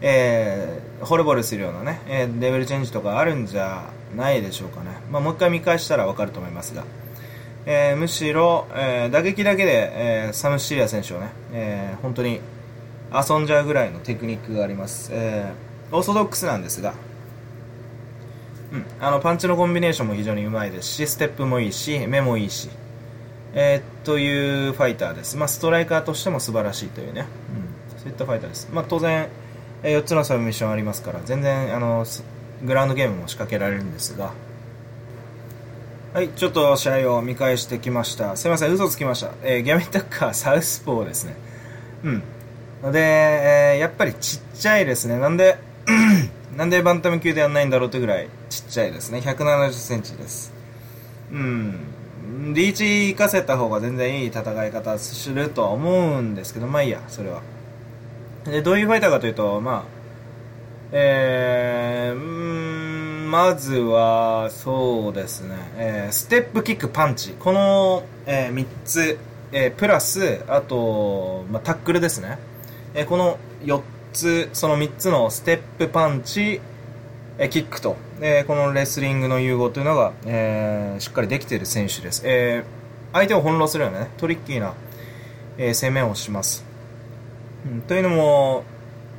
[0.00, 6.84] えー、惚れ惚れするようなね、えー、レベルチェンジとかあるんじゃないでしょうかね、まあ、もう一回見返したらわかると思いますが、
[7.66, 12.40] えー、むしろ、えー、打撃だけで、えー、サム・シリア選手をね、えー、本当に
[13.12, 16.94] 遊んじゃうぐらいのテクニックがあります、えー、オーソドックスなんですが、
[18.76, 22.68] うん、あのパンチのコンビネーションも非常にうまいですしステップもいいし目もいいし、
[23.54, 27.26] えー、というファイターです、まあ、ストライカーとしても素晴らしいというね、
[27.92, 29.28] うん、そういったファイターです、まあ、当然、
[29.82, 32.04] えー、4つのサブミッションありますから全然あの
[32.64, 34.32] グラウンドゲームも仕掛けられるんですが。
[36.14, 38.36] はいちょっと試合を見返してきました。
[38.36, 41.36] すいません嘘つきました、えー、ギャミタッカーサウスポーですね。
[42.04, 42.92] うん。
[42.92, 45.18] で、えー、やっぱりちっちゃいですね。
[45.18, 45.58] なんで
[46.56, 48.28] なんでバンタム級でやんないんだろうってぐらい。
[48.62, 49.18] ちっちゃいですね。
[49.18, 50.52] 170センチです。
[51.32, 52.54] うん。
[52.54, 57.42] リーチ行かせた方が全然いい戦い方するとは思うんですけど、まあいいや、それは。
[58.44, 59.84] で、どういうファイターかというと、まあ、
[60.92, 69.18] えー、んまずはそうですね、えーステップキックパンチこの、え3つ、
[69.50, 72.38] えープラスあと、まあ、タックルですね、
[72.94, 73.80] えーこの4
[74.12, 76.60] つその3つのステップパンチ、
[77.38, 82.64] えキックと、えこのレスリングの融合というのが、えしっかりできている選手です、え
[83.12, 84.74] 相手を翻弄するようなねトリッキーな、
[85.58, 86.64] え攻めをします、
[87.70, 88.64] うんというのも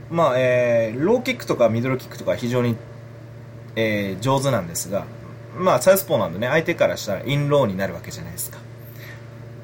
[0.10, 2.75] まあえーローキックとかミドルキックとか非常に、
[3.75, 5.06] えー上手なんですが、
[5.56, 8.58] まあ、サウスポーなんでね相手からしたらインローになるわけじゃないですか、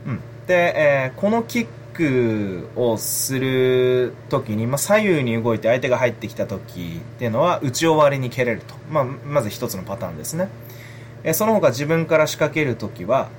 [0.05, 10.49] うん、で、えーこのキッックをするときに、まあ、左右に動いて相手が入ってきたときっていうのは内終わりに蹴れると、まあ、まず一つのパターンですね、
[11.23, 13.29] えその他自分から仕掛けるときは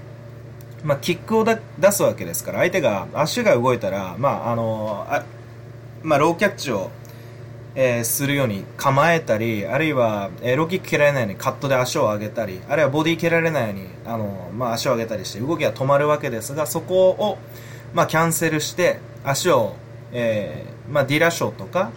[0.85, 1.59] まあ、キックを出
[1.91, 5.25] すわけですから相手が足が動いたら、まああのあ
[6.03, 6.91] まあ、ローキャッチを、
[7.75, 17.39] えーするように構えたりあるいは、えーローキック蹴られないようにカットで足を上げたりあるいはボディ蹴られないようにあの、まあ、足を上げたりして動きが止まるわけですがそこを、
[17.95, 19.77] まあ、キャンセルして足を、
[20.13, 21.93] えーまあ、ディラショーとか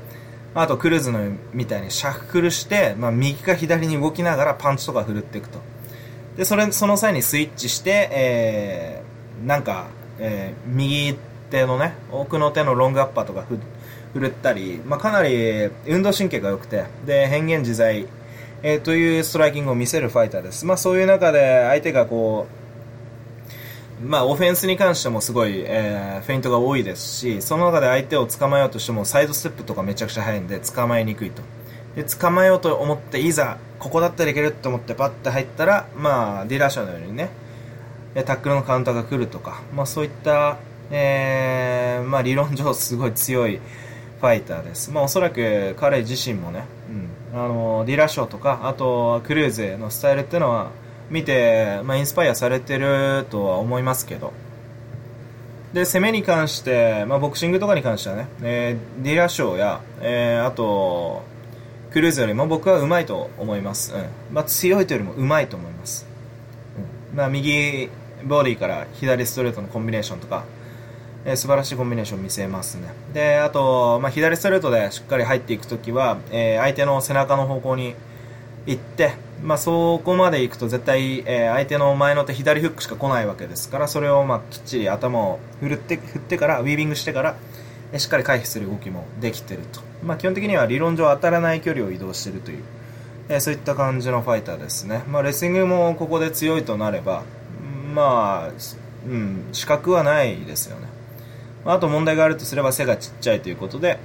[0.55, 1.19] あとクルーズの
[1.53, 5.60] みたいにシャッフルして、まあ、右か左に動きながらパンチとか振るっていくと。
[6.38, 9.07] でそれその際にスイッチして、えー
[9.45, 9.88] なんか、
[10.19, 11.15] えー右
[11.51, 13.43] 手のね奥の手のロングアッパーとか
[14.13, 18.07] 振るったり、まあ、かなり運動神経が良くてで変幻自在、
[18.63, 22.66] えーというストライキングを見せるファイターです、まあ、そういう中で相手がこう
[24.03, 31.41] まあ、オフェンスに関してもすごい、えーフェイントが多いですしその中で相手を捕まえようとしてもサイドステップとかめちゃくちゃ速いんで捕まえにくいと。
[31.95, 37.29] で捕まえようと思っていざここだったらいけると思ってパッて入ったら、まあ、ディラショーのようにね
[38.25, 40.57] タックルのカウンターが来るとか、まあ、そういった、
[40.91, 43.60] えーまあ、理論上すごい強い
[44.19, 46.65] ファイターです、まあ、おそらく彼自身もね、
[47.33, 50.71] うん、あのディラーショーとかあとクルーズのスタイルっていうのは
[51.09, 54.33] 見て、まあ、インスパイアされてるとは思いますけど。
[55.73, 61.23] で攻めに関して、まあ、ボクシングとかに関してはね、えーディラショーや、えーあと
[61.91, 64.05] クルーズよりも僕はうまいと思います、うん。
[64.31, 66.07] まあ、強いというよりもうまいと思います、
[67.11, 67.17] うん。
[67.17, 67.89] まあ、右
[68.23, 70.45] ボディから左ストレートのコンビネーションとか、
[71.25, 72.87] えー素晴らしいコンビネーション見せますね。
[73.13, 77.95] であと、まあ、左ストレートでしっかり入っていくときは、えー相手の背中の方向に
[78.67, 87.36] 行って、まあ、そこまで行くと絶対、えー相手の前の手左フックしか来ないわけですからそれを、まあ、きっちり頭を振って振ってからウィービングしてから
[87.93, 92.63] えしっかり回避する動きもできてると、まあ、基本的には理論上当たらない距離を移動しているという、
[93.30, 97.23] えーそういった感じのファイターですね、まあ、レスリングもここで強いとなれば
[97.93, 98.51] まあ、
[99.08, 100.88] うん、資格はないですよね。
[101.65, 103.97] まあと問題があるとすれば背がちっちゃいということで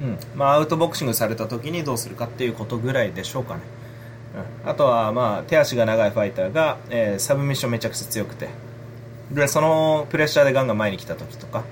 [0.00, 0.18] うん。
[0.34, 3.60] まあ、アウトボクシングされた時にどうするかっていうことぐらいでしょうかね、
[4.64, 8.48] うん、あとは、まあ、手足が長いファイターが、えーサブミッションめちゃくちゃ強くて。
[9.32, 11.62] でそのプレッシャーでガンガン前に来た時とか、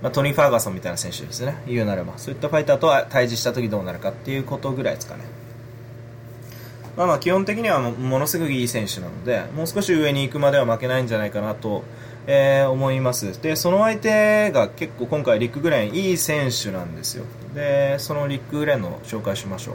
[0.00, 1.62] まあ、トニー・ファーガソンみたいな選手ですね。
[1.66, 2.14] 言うなれば。
[2.16, 5.24] そういったファイターと対峙した時どうなるかっていうことぐらいですかね。
[6.96, 11.84] まあまあ基本的にはものすごくいい選手なのでもう少し上に行くまでは負けないんじゃないかなと、
[12.30, 13.40] えー思います。
[13.40, 17.24] でその相手が結構今回リック・グレンいい選手なんですよ。
[17.54, 19.74] でそのリック・グレンの紹介しましょう。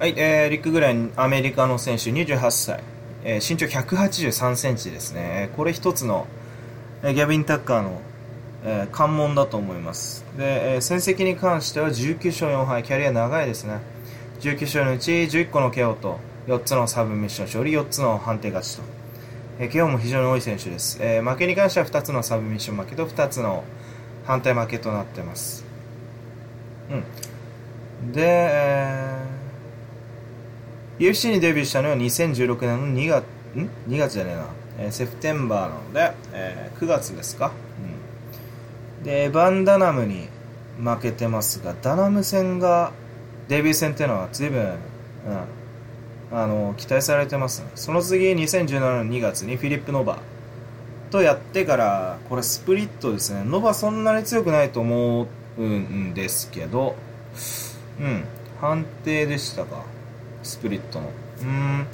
[0.00, 2.80] はい、えーリック・グレンアメリカの選手28歳、
[3.22, 5.50] えー身長183センチですね。
[5.56, 6.26] これ一つの、
[7.04, 8.00] えーギャビン・タッカーの、
[8.64, 10.24] えー関門だと思います。
[10.36, 12.82] で、えー戦績に関しては19勝4敗。
[12.82, 13.78] キャリア長いですね。
[14.40, 18.82] 19勝のうち11個の KO と4つのサブミッション勝利4つの判定勝ちと、
[19.58, 23.64] えー KO も非常に多い選手です、えー負けに関しては2つのサブミッション負けと2つの
[24.24, 25.64] 判定負けとなってます。
[26.90, 28.12] うん。
[28.12, 34.46] で、えー UFC にデビューしたのは2016年の2月ん？2月じゃねえな、
[34.78, 37.52] えーセプテンバーなので、えー9月ですか、
[38.98, 40.28] うん、でバンダナムに
[40.82, 42.92] 負けてますがダナム戦が
[43.48, 44.76] デビュー戦っていうのは随分、うん、
[46.32, 47.64] あの期待されてます。
[47.74, 50.18] その次2017年2月にフィリップ・ノバ。
[51.10, 53.42] とやってからこれスプリットですね。
[53.44, 56.96] ノバそんなに強くないと思うんですけど
[58.00, 58.24] うん。
[58.60, 59.84] 判定でしたか。
[60.42, 61.10] スプリットの。
[61.42, 61.86] うん。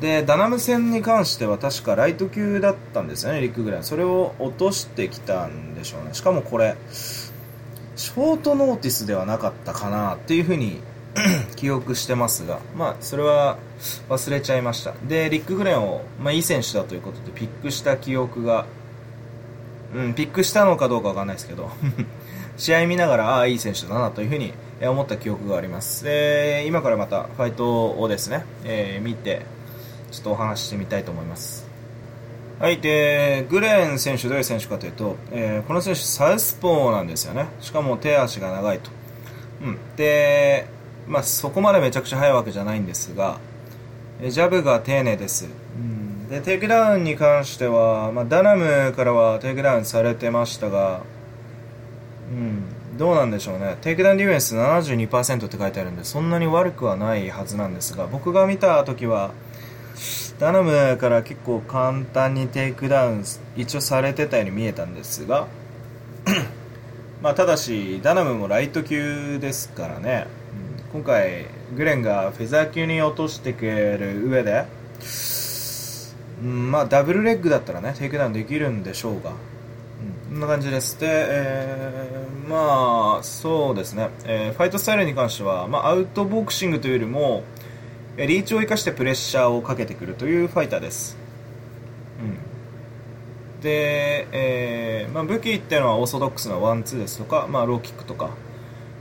[0.00, 6.14] でダナム戦に関しては確かライト級だったんですよねリックぐらいそれを落としてきたんでしょうね。
[6.14, 10.80] しかもこれショートノーティスではなかったかなっていうふうに
[11.56, 13.58] 記憶してますがまあそれは
[14.08, 18.66] 忘れちゃいましたでリック・グレンを、まあ、いい選手だということでピックした記憶が
[19.94, 21.70] うんピックしたのかどうかわかんないですけど
[22.58, 24.52] 試合見ながら、ああ、いい選手だなというふうに
[24.82, 26.04] 思った記憶があります。
[26.04, 29.46] で、今からまたファイトをですね、えー、見て、
[30.10, 31.68] ちょっとお話ししてみたいと思います。
[32.58, 37.46] はい、で、グレン選手どういう選手かというと、えー、この選手サウスポーなんですよね。
[37.60, 38.90] しかも手足が長いと。
[39.62, 39.78] うん。
[39.96, 40.66] で、
[41.08, 43.38] まあそこまでめちゃくちゃ速いわけじゃないんですが、
[44.28, 45.46] ジャブが丁寧です。
[45.46, 51.02] うん、で、テイクダウンに関しては、まあ、ダナムからはテイクダウンされてましたが、
[52.32, 53.76] うん、どうなんでしょうね。
[53.80, 59.30] テイクダウンディフェンス72%って書いてあるんで、そんなに悪くはないはずなんですが、僕が見た時は、
[60.38, 63.24] ダナムから結構簡単にテイクダウン
[63.56, 65.48] 一応されてたように見えたんですが
[67.20, 70.28] まあただしダナムもライト級ですからね、
[70.92, 74.64] 今回グレンがフェザー級に落としてくれる上で、
[76.42, 80.98] うん、まあダブルレッグだったらねテイクダウンできるんでしょうが、うん、こんな感じです。
[80.98, 87.42] で、えー、まあそうですね、えー、ファイトスタイルに関しては、まあ、アウトボクシングというよりも
[88.16, 91.16] リーチを生かしてプレッシャーをかけてくるというファイターです、
[93.56, 98.30] うん、で、えーまあ、武器っていうのはオーソドックスなワンツーですとか、まあ、ローキックとか、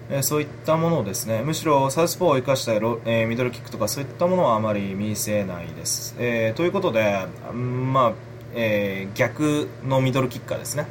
[0.09, 8.13] えー、そういったものをですねむしろサウスポーを生かしたロ、えー、ミドルキックとかそういったものはあまり見せないです、えー、ということで、まあ
[8.53, 10.87] えー、逆のミドルキッカーですね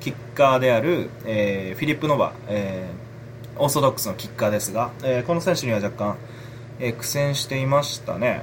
[0.00, 6.16] キッカーである、えー、フィリップ・ノバ、えー、オーソドックスのキッカーですが、えー、この選手には若干
[6.80, 8.42] え苦戦していましたね。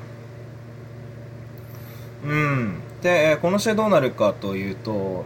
[2.24, 2.80] うん。
[3.02, 5.26] で、この試合どうなるかというと、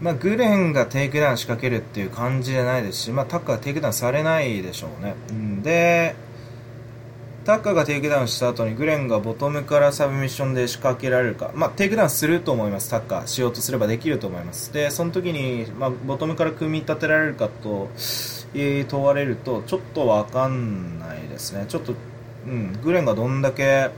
[0.00, 5.14] まあ、グレンがテイクダウン仕掛けるっていう感じじゃないですし、まあ、タッカーはテイクダウンされないでしょうね。
[5.30, 6.14] うん、で、
[7.44, 13.26] タッカーがテイクダウンした後にグレンがボトムからサブミッションで仕掛けられるか、まあ、テイクダウンすると思います、タッカー。
[13.26, 14.72] しようとすればできると思います。
[14.72, 17.88] で、その時に、まあ、ボトムから組み立てられるかと、
[18.54, 21.66] えー、問われると、ちょっとわかんないですね。
[21.68, 21.94] ちょっと、
[22.46, 23.90] うん、グレンがどんだけ、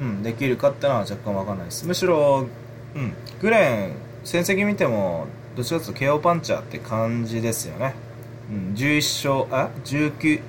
[0.00, 1.86] うん、できるかってのは若干わかんないです。
[1.86, 2.46] むしろ、
[2.94, 7.94] うん、グレン、戦績見ても、どちらかというと KO パンチャーって感じですよね。
[8.50, 10.40] うん、11勝、あ ?19、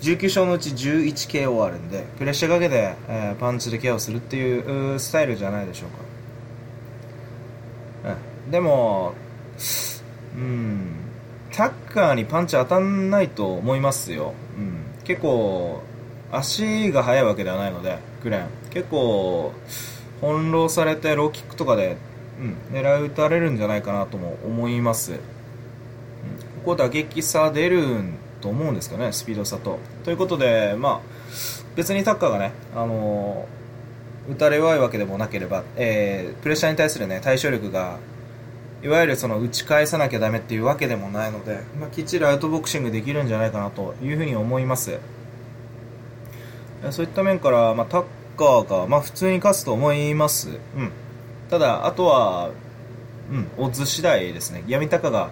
[0.00, 5.86] 19勝のうち 11KO あるんで、プレッシャーかけて、えー、パンチで KO するっていうスタイルじゃないでしょ
[8.04, 8.14] うか。
[8.46, 9.12] うん、でも、
[10.34, 10.96] うん、
[11.52, 14.32] タッカーにパンチ当たんないと思いますよ。
[14.58, 15.04] うん。
[15.04, 15.82] 結構、
[16.32, 18.48] 足が速いわけではないので、クレーン。
[18.70, 19.52] 結構、
[20.22, 21.98] 翻弄されてローキックとかで、
[22.40, 25.12] うん、狙い撃たれるんじゃないかなとも思います。
[25.12, 25.22] うん、こ
[26.64, 27.84] こ打撃差出る
[28.40, 29.78] と思うんですかね、スピード差と。
[30.04, 31.00] ということで、まあ、
[31.74, 37.98] 別にタッカーがね、あのー、打たれ弱いわけでもなければ、えー、プレッシャーに対するね、対処力が
[38.82, 44.98] いわゆるその打ち返さなきゃダメっていうわけでもないので、まあ、きっちりアウトボクシングできるんじゃないかなというふうに思います
[46.90, 48.04] そういった面から、まあ、タッ
[48.36, 50.92] カーが、まあ、普通に勝つと思います、うん、
[51.50, 52.50] ただあとは、
[53.30, 55.30] うん、オッズ次第ですね闇高が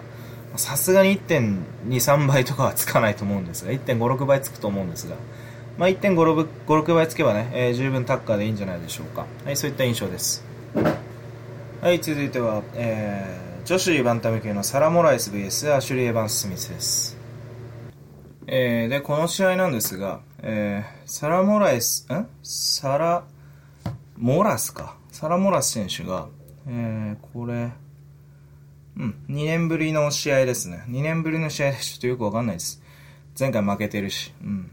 [0.55, 5.15] さすがに1.23倍とかはつかないと思うんですが1.56倍つくと思うんですが、
[5.77, 10.45] まあ、1.56倍つけばね、えー、十分タッカーでいいんじゃないでしょうか、はい、そういった印象です
[11.85, 17.15] はい、続いては、えー、女子バンタム級のサラ・モライス VS アシュリー・エヴァンス・スミスです。
[18.47, 22.27] えー、で、この試合なんですが、えー、サラ・モライス、ん？
[22.41, 23.23] サラ、
[24.17, 24.97] モラスか。
[25.15, 26.27] サラ・モラス選手が、
[26.67, 27.71] えー、これ、
[28.97, 30.83] うん、2年ぶりの試合ですね。
[30.89, 32.81] 2年ぶりの試合でちょっとよくわかんないです。
[33.39, 34.69] 前回負けてるし、うん。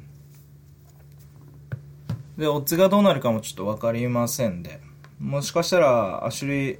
[2.37, 4.81] で、オッズがどうなるかもちょっとわかりませんで、
[5.21, 6.79] もしかしたら、アシュリー、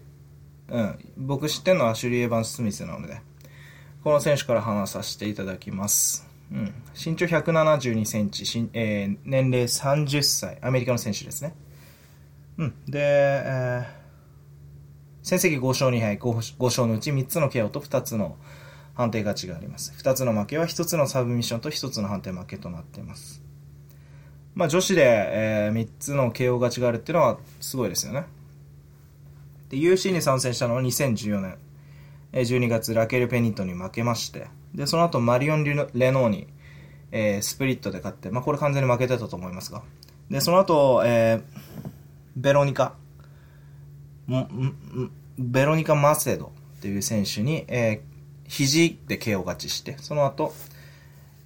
[0.69, 3.21] うん、僕知ってるのはアシュリー・エヴァンス・スミスなので、
[4.03, 6.29] この選手から話させていただきます。
[6.51, 11.55] うん、身長172センチ、えー、年齢30歳、アメリカの選手ですね。
[12.59, 13.87] うん、で、えー、
[15.23, 18.37] 戦績5勝2敗5、5勝のうち3つの KO と2つの
[18.95, 19.93] 判定勝ちがあります。
[19.99, 23.43] 2つの負けは1つのサブミッションと1つの判定負けとなっています。
[24.55, 28.27] まあ女子で、えー、3つの KO 勝ちがあるっていうのはすごいですよね。
[29.71, 31.57] で、UC に参戦したのは2014年、
[32.33, 35.75] 12月、ラケル・ペニットに負けまして、で、その後、マリオン・レ
[36.11, 36.47] ノーに、
[37.11, 39.83] えー、スプリットで勝って、まあ、これ完全に負けてたと思いますが、
[40.31, 41.72] で、その後、えー、
[42.37, 42.95] ベロニカ、
[45.39, 50.53] ベロニカ・マセドっていう選手に、えー、肘で KO 勝ちして、その後、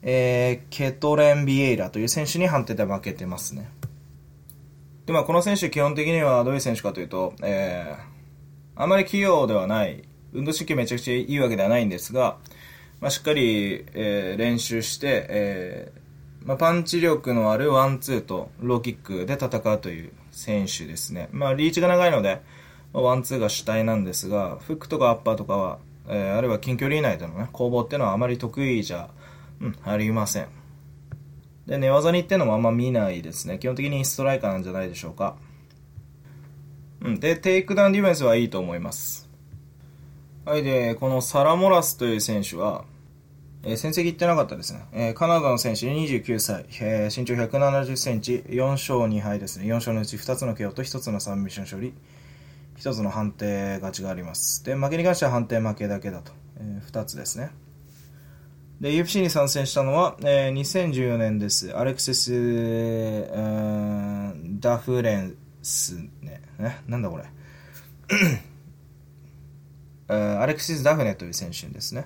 [0.03, 3.71] えー、ケトレン・ビエイラという選手に判定で負けてますね。
[5.07, 12.37] で、まあ、この選手基本的にはどういう選手かというと、えー、あまり器用ではない運動神経めちゃくちゃいいわけではないんですが、
[13.01, 16.07] まあ、しっかり、えー、練習して、えー
[16.47, 21.31] まあ、パンチ力のあるワンツーとローキックで戦うという選手ですね。
[21.33, 22.43] まあ、リーチが長いので、
[22.93, 25.79] ワンツーが主体なんですが、フックとかアッパーとかは、
[26.09, 29.09] えー、あるいは近距離以内でのね、攻防っていうのはあまり得意じゃ、
[29.61, 30.49] うん、ありません。
[31.67, 33.59] で、寝技にっていうのもあんま見ないですね。
[33.59, 35.37] 基本的にストライカーなんじゃないでしょうか。
[37.01, 37.21] うん。
[37.21, 39.29] で、テイクダウンディフェンスはいいと思います。
[40.45, 40.63] はい。
[40.63, 42.85] で、このサラ・モラスという選手は、
[43.69, 44.87] えー、戦績いってなかったですね。
[44.93, 49.67] えー、カナダの選手29歳、えー、身長170センチ、4勝2敗ですね。
[49.67, 51.93] 4勝のうち2つの KO と1つのサブミッション勝利、
[52.79, 54.65] 1つの判定勝ちがあります。
[54.65, 56.31] で、負けに関しては判定負けだけだと。
[56.59, 57.51] えー、2つですね。
[58.81, 61.77] で、UFC に参戦したのは、えー、2014年です。
[61.77, 63.29] アレクセス、
[64.61, 66.41] ダフレンスね。
[66.61, 67.25] ね、なんだこれ。
[70.09, 72.05] アレクシス・ダフネという選手ですね。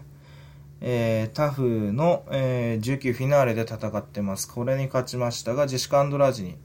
[0.80, 4.52] えー、タフの、えー、19フィナーレで戦ってます。
[4.52, 6.56] これに勝ちましたが、ジェシカ・アンドラージに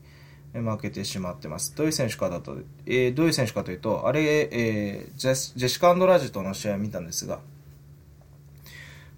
[0.53, 1.75] 負けてしまってます。
[1.75, 7.39] どういう選手かだと、えー、どういう選手かというと、あれ、えー、ジェシカ・アンドラージとの試合を見たんですが、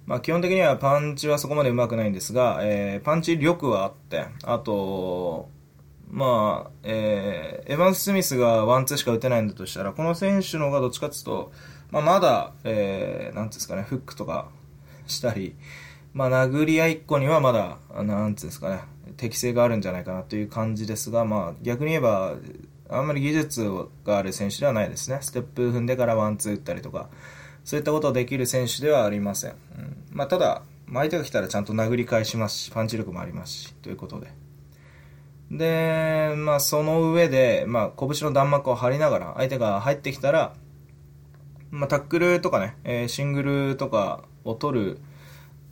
[0.08, 5.50] まあ、基本的にはパンチはそこまで上手くないんですが、えー、パンチ力はあって、あと、
[6.10, 11.52] まあ、えー、エヴァンス・スミスがワンツーしか打てないんだとしたら、この選手の方がどっちかっていうと、
[11.92, 14.48] まあ、まだ、えー、なんですかね、フックとか
[15.08, 15.56] したり、
[16.14, 18.82] まあ、殴り合いっこにはまだ、なんつうんですかね、
[19.18, 22.36] 適性があるんじゃないかなという感じですが、まあ、逆に言えば、
[22.90, 23.70] あんまり技術
[24.06, 25.20] がある選手ではないですね。
[25.22, 27.10] ステップ踏んでからワンツー打ったりとか、
[27.66, 29.52] そういったことをできる選手ではありません。
[29.52, 34.32] うん、まあ、ただ、相手が来たらちゃんと殴り返しますし、パンチ力もありますし、ということで。
[35.52, 40.54] で、まあ、その上で、まあ、拳の弾幕を張りながら、相手が入ってきたら、
[41.70, 45.00] まあ、タックルとかね、えー、シングルとかを取る、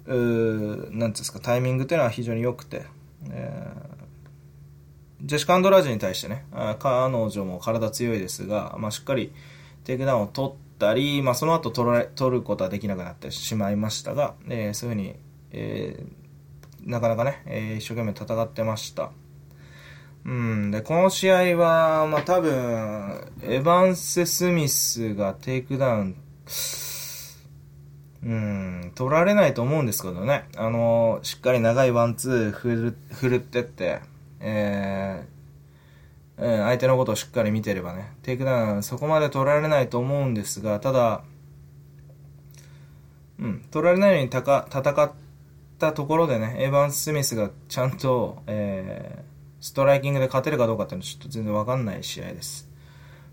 [0.07, 2.85] うなんですか、タイミングっていうのは非常に良くて、
[3.29, 6.45] えー、ジェシカ・アンドラージに対してね、
[6.79, 9.33] 彼女も体強いですが、まあ、しっかり
[9.83, 15.15] テイクダウンを取ったり、まあ、その後取ら取ることはできなくなってしまいましたが、えー、そういうふうに、
[15.51, 19.11] えー、なかなかね、えー、一生懸命戦ってました。
[20.25, 22.51] うん、で、この試合は、まあ、多分、
[23.43, 26.15] エヴァンス・スミスがテイクダウン、
[28.25, 30.45] うん、取られないと思うんですけどね。
[30.57, 33.99] あの、しっかり長いワンツー振る、振るってって、
[34.39, 41.23] えー、うん、相手のことをしっかり見てればね、テイクダウンそこまで取られないと思うんですが、ただ、
[43.37, 45.11] うん、取られないように戦っ
[45.77, 49.23] たところでね、エヴァンス・スミスがちゃんと、えー、
[49.63, 52.67] ストライキングで勝てるかどうかっていうのはちょっと全然わかんない試合です。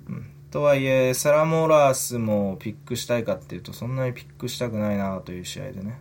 [0.06, 0.30] うん。
[0.52, 5.98] とはいえ、サラ・モラスもピックしたいかっていうと、そんなにピックしたくないなという試合でね。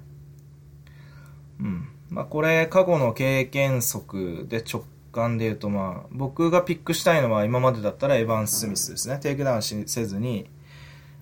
[1.62, 1.88] うん。
[2.10, 4.84] まあこれ、過去の経験則で直
[5.14, 9.20] 感で言うと、まあ、僕がピックしたいのは今までだったらエヴァン・スミスですね。
[9.20, 10.50] テイクダウンせずに、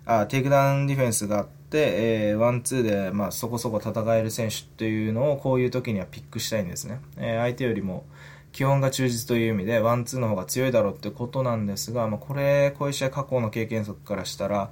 [0.05, 6.99] あ、テイクダウンディフェンスがあって、えー、ワン、ツーで、まあ、そこそこ戦える選手っていうのを、こういう時にはピックしたいんですね。
[7.17, 8.05] えー、相手よりも、
[8.51, 14.69] 基本が忠実という意味で、ワンツーの方が強いだろうってことなんですが、まあ、これ、こういう試合過去の経験則からしたら、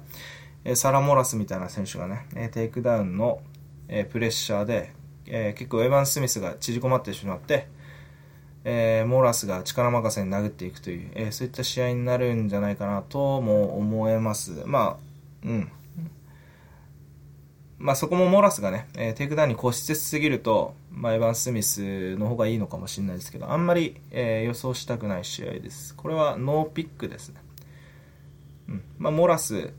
[0.64, 3.40] えサラ・モラスみたいな選手がね、えテイクダウンの、
[3.88, 4.92] えプレッシャーで、
[5.26, 7.68] え結構エヴァン・スミスが縮こまってしまって、
[8.64, 14.62] えー、モラスが力任せに殴っていくという、えー、そういった試合になるんじゃないかなとも思えます。
[14.66, 14.98] ま
[15.44, 15.72] あ、うん。
[17.78, 25.94] まあそこもモラスがね、えー、テイクダウンに固執しすぎると、まあ、エヴァン・スミスの方がいいのかもしれないですけど、あんまり、えー、予想したくない試合です。
[25.94, 27.40] これはノーピックですね。
[28.68, 28.82] うん。
[28.98, 29.72] まあ、モラス、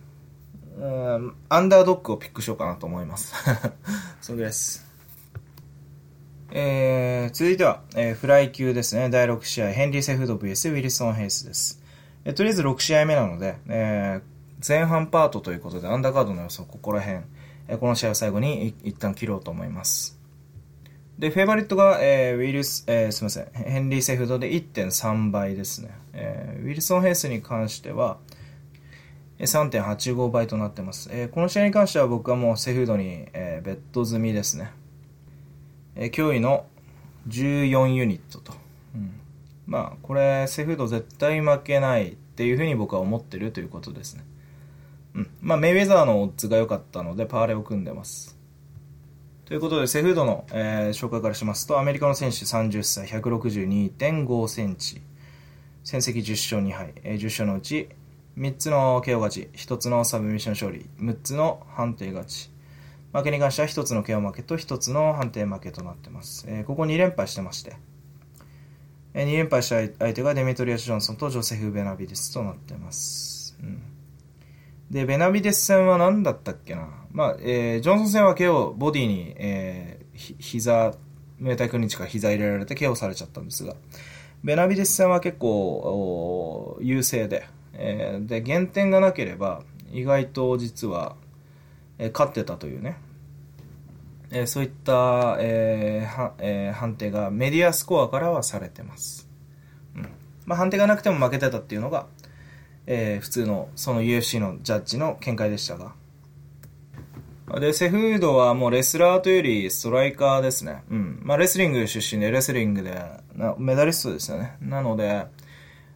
[0.77, 3.33] うん、アンダードッグをピックしようかなと思います。
[4.21, 4.87] それです。
[6.51, 9.09] えー、続いては、えー、フライ級ですね。
[9.09, 11.83] 第6試合、ヘンリー・セフード VS ウィルソン・ヘイスです。
[12.25, 17.19] えー、とりあえず6試合目なので、えー、前半パートということで、アンダーカードの予想、ここら辺、
[17.67, 20.18] えー、この試合を最後に一旦切ろうと思います。
[21.19, 25.89] で、フェイバリットが、えー、ウィルス、えー、すみません、ヘンリー・セフドで1.3倍ですね。
[26.13, 28.19] えー、ウィルソン・ヘイスに関しては、
[29.37, 31.09] 3.85倍となってます。
[31.11, 34.71] えー、この試合に関しては僕はもうセフードに、えー、ベッド済みですね。
[35.95, 36.65] えー、驚異の
[37.27, 38.53] 14ユニットと。
[38.95, 39.11] うん、
[39.67, 44.23] まあ、これ、セフード絶対負けないっていうふうに僕は思ってるということですね。
[45.15, 45.29] うん。
[45.41, 48.38] まあ、メイウェザーのオッズが良かったので、パーレを組んでます。
[49.49, 55.01] ということで、セフードの、えー、紹介からしますと、アメリカの選手30歳、162.5センチ。
[55.83, 56.93] 戦績10勝2敗。
[57.03, 57.89] えー、10勝のうち、
[58.37, 62.51] 3つの KO 勝ち、1つのサブミッション勝利、6つの判定勝ち。
[63.11, 66.45] 負けに関しては1つの KO 負けと1つの判定負けとなってます。
[66.47, 67.75] えー、ここ2連敗してまして、
[69.15, 73.57] えー、2連敗した相手がデメトリアス・ジョンソンとジョセフ・ベナビデスとなってます。
[73.63, 73.81] うん、
[74.89, 76.87] で、ベナビデス戦は何だったっけな？
[77.11, 80.93] まあ、えー、ジョンソン戦は KO、ボディに、えー、ひ膝、
[81.39, 83.75] 明太クリンチか膝入れられて KO されちゃったんですが、
[84.43, 91.15] ベナビデス戦は結構優勢で、えー、で、減点がなければ、意外と実は、
[91.97, 92.97] えー、勝ってたというね、
[94.31, 99.27] えー、そういった、えーはえー、判定がメディアスコアからはされてます。
[99.95, 100.09] うん。
[100.45, 102.07] まあ、判定がなくても負けてたっていうのが、
[102.91, 105.93] えー、普通のその UFC のジャッジの見解でしたが、
[107.59, 110.83] で、セフードはもうレスラーというよりストライカーですね。
[110.89, 111.19] うん。
[111.23, 113.03] まあ、レスリング出身で、レスリングで、
[113.57, 114.57] メダリストですよね。
[114.61, 115.25] なので、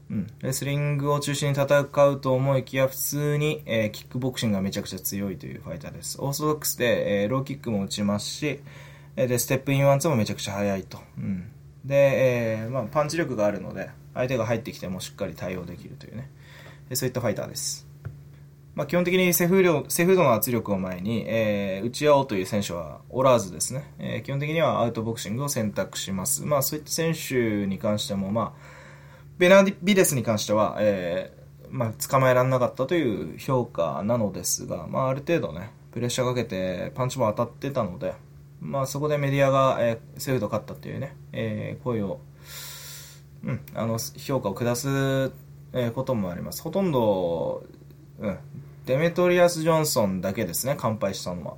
[0.10, 0.28] うん。
[0.42, 6.18] レスリングを中心に戦うと思いきや、普通に、えー、キックボクシングがめちゃくちゃ強いというファイターです。
[6.20, 8.60] オーソドックスで、えー、ローキックも打ちますし、
[9.16, 11.00] えー、で、ステップインワンツーもめちゃくちゃ速いと。
[11.18, 11.52] うん。
[11.86, 16.30] で、えー、まあ、パンチ力があるので、相手が入ってきてもしっかり対応できるというね。
[16.94, 17.88] そういったファイターです。
[18.76, 26.44] まあ、基本的にセフードセフードの圧力を前に、えー、打ち合おうという選手はおらずですね、えー、基本的にはアウトボクシングを選択します。
[26.44, 28.60] まあ、そういった選手に関しても、まあ、
[29.38, 38.16] ベナビデスに関しては、えー、まあ、捕まえられなかったという評価なのですが、まあ、ある程度ね、プレッシャーかけてパンチも当たってたので、
[38.60, 42.22] まあ、そこでメディアが、えー、セフード勝ったというね、えー、声を、
[43.44, 45.32] うん、あの、評価を下す、
[45.74, 46.62] えー、こともあります。
[46.62, 47.64] ほとんど、
[48.20, 48.38] うん、
[48.86, 51.56] デメトリアス・ジョンソンだけですね、完敗したのは。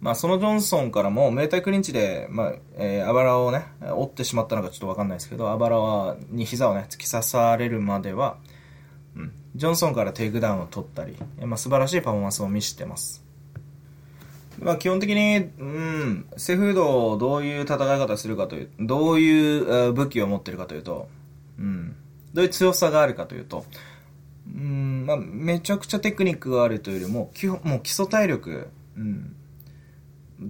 [0.00, 8.38] まあ、そのジョンソンからも、ムエタイクリンチで、まあ、えー、あばらをね、折ってしまったのかちょっとわかんないですけど、あばらは、に膝をね、突き刺されるまでは、
[9.14, 13.22] うん、ジョンソンからテイクダウンを取ったり、まあ、素晴らしいパフォーマンスを見せてます。
[14.58, 21.08] まあ、基本的に、うん、セフードをどういう戦い方するかという、どういう武器を持ってるかというと、
[21.58, 21.94] うん、
[22.34, 23.64] どういう強さがあるかというと、
[24.46, 29.36] うん、まあ、めちゃくちゃテクニックがあるというよりも、基本、もう基礎体力、うん。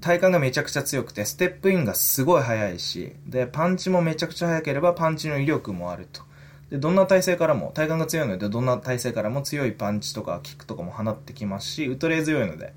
[0.01, 6.23] 体幹がめちゃくちゃ強くて、ステップインがすごい速いし、で、パンチもめちゃくちゃ速ければ、パンチの威力もあると。
[6.71, 12.73] で、どんな体勢からも、体幹が強いので、どんな体勢からも強いパンチとかキックとかも放ってきますし、打とれ強いので、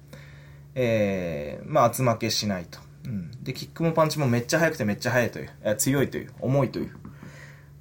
[0.73, 2.79] えー、まあ、厚負けしないと。
[3.05, 3.43] うん。
[3.43, 7.02] で、キックもパンチもめっちゃ速くてめっちゃ速いという、え強いという、重いという。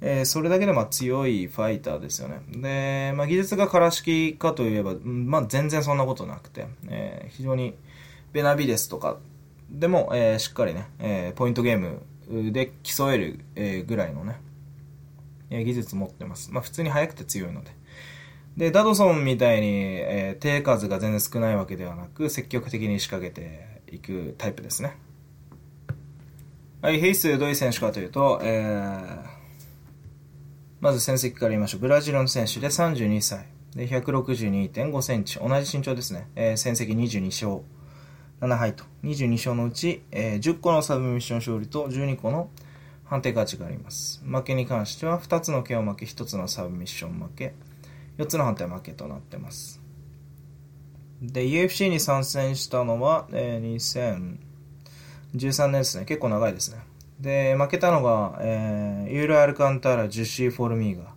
[0.05, 2.41] えー、それだけでまあ強いファイターですよね。
[2.49, 7.73] で、まあ、技術がからしきかといえば、まあ、全然そんなことなくて、えー、非常に
[8.33, 9.17] ベナビデスとか
[9.69, 14.41] でも、えー、しっかりね、え、ポイントゲームで競える、え、ぐらいのね、
[15.49, 16.51] え、技術持ってます。
[16.51, 17.71] まあ、普通に速くて強いので。
[18.57, 24.97] で、ダドソンみたいに、えー、手数が全然少ないわけではなく、積極的に仕掛けていくタイプですね。
[26.81, 29.32] はい、ヘイスどういう選手かというと、えー、
[30.83, 31.79] まず戦績から言いましょう。
[31.79, 33.45] ブラジルの選手で32歳。
[33.73, 35.39] で、162.5センチ。
[35.39, 36.27] 同じ身長ですね。
[36.35, 37.63] えー、戦績22勝。
[38.41, 38.83] 7敗と。
[39.05, 42.49] 22勝のうち、えー、10個のサブミッション勝利と12個の
[43.05, 44.21] 判定勝ちがあります。
[44.25, 47.53] 負けに関しては2つの KO 負け、1つのサブミッション負け、
[48.17, 49.81] 4つの判定負けとなってます。
[51.21, 53.75] で、UFC に参戦したのは、えー、
[55.33, 56.03] 2013年ですね。
[56.03, 56.79] 結構長いですね。
[57.19, 61.13] で、負けたのが、えー、ユーリ・アルカンターラ、ジュシー・フォルミーガ、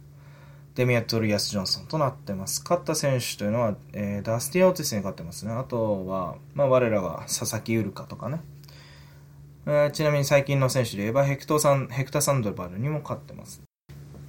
[0.75, 2.63] デメトリアス・ジョンソンとなってます。
[2.63, 5.53] 勝った選手というのは、えー、ダスティン・オーティスに勝ってますね。
[5.53, 8.41] あとは、まあ、我らが佐々木ウルカとかね。
[9.67, 13.63] えー、ちなみに最近の選手で言えば、ヘクトサン、ヘクタ・サンドバルにも勝ってます。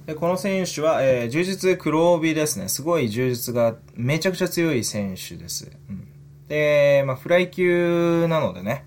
[0.06, 2.68] でこの選手は、えー、柔術黒帯ですね。
[2.68, 5.70] すごい柔術がめちゃくちゃ強い選手です。
[5.90, 6.08] うん、
[6.48, 8.86] で、まあ、フライ級なのでね、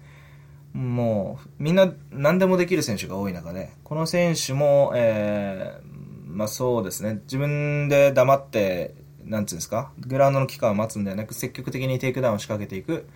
[0.74, 8.96] もう、みんな何でもできる選手が多い中で、この選手も、えー、まあそうですね、自分で黙って、
[9.26, 13.08] なんていうんですか、グラウンドの機会を待つんではなく、積極的にテイクダウンを仕掛けていく、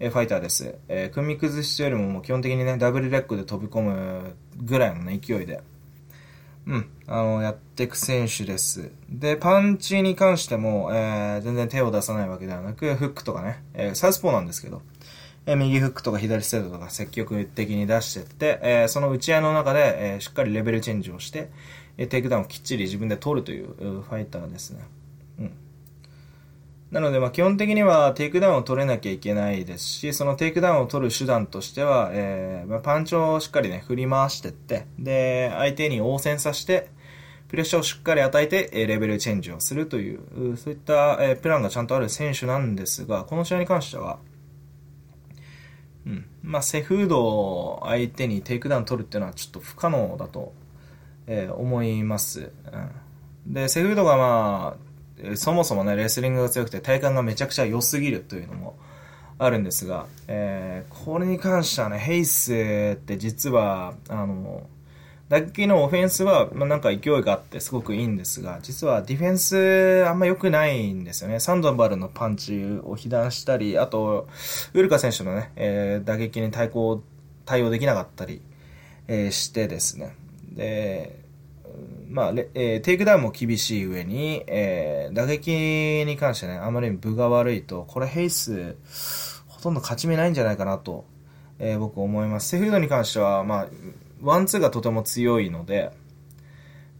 [0.00, 0.74] えー、ファイターです。
[0.88, 5.62] えー、組み崩しよりももう基本的にね、ダブルレッグで飛び込むぐらいのね、勢いで、
[6.66, 8.90] うん、あの、やっていく選手です。
[9.08, 14.82] で、パンチに関しても、えー、全然手を出さないわけではなく、フックとかね、えー、サウスポーなんですけど、
[15.50, 21.48] え右フックとか左ストレートとか積極的に出してって、えその打ち合いの中で、えしっかりレベルチェンジをして、
[21.96, 24.84] えテイクダウンをきっちり自分で取るというファイターですね。
[25.38, 25.52] うん。
[26.90, 36.90] なので、ま、基本的にはテイクダウンを取れなきゃいけないですし、そのテイクダウンを取る手段としては、えー、ま、パンチをしっかりね、振り回してって、で、相手に応戦させて、
[37.48, 44.18] プレッシャーをしっかり与えて、えレベルチェンジをするという、そういった、えプランがちゃんとある選手なんですが、この試合に関しては、
[46.42, 50.52] まあ、セフード相手にテイクダウン取るっていうのはちょっと不可能だと、
[51.26, 52.50] えー、思います。
[53.46, 53.52] うん。
[53.52, 54.76] で、セフードがま
[55.32, 58.78] あ、そもそもね、レスリングが強くて体幹がめちゃくちゃ良すぎるというのも
[59.38, 62.52] あるんですが、えー、これに関してはね、ヘイス
[62.94, 64.66] って実は、あの、
[65.28, 71.38] 打撃のオフェンスは、まあ、なんか勢いがあってすごくいいんですが、実はディフェンスあんま良くないんですよね。
[71.38, 74.26] サンドバルのパンチを被弾したり、あと、
[74.72, 77.02] ウルカ選手のね、えー、打撃に対抗、
[77.44, 78.40] 対応できなかったり、
[79.06, 80.16] えー、してですね。
[80.50, 81.18] で、
[82.08, 85.50] まあ、えー、テイクダウンも厳しい上に、えー、打撃
[86.06, 88.74] に関してね、あまりに分が悪いと、これヘイス、
[89.46, 91.04] ほとんど勝ち目ないんじゃないかなと、
[91.58, 92.48] えー、僕思います。
[92.48, 93.66] セフードに関しては、まあ、
[94.22, 95.92] ワンツーがとても強いので、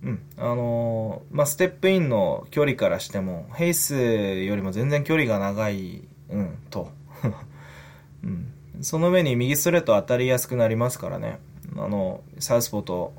[0.02, 6.92] うん、あのー、まあ、ステップインの距離からしても、ヘイスよりも全然距離が長い、うん、と。
[8.22, 11.40] うん、その上に右ストレート当たりやすくなりますからね。
[11.76, 13.12] あの、サウスポーと、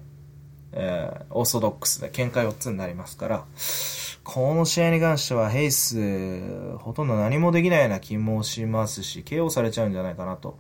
[0.72, 3.46] えー、オーソドックスで喧嘩4つになりますから、
[4.24, 10.58] この試合に関してはヘイス、ほとんど何もできないような気もしますし、KO されちゃうんじゃないかなと。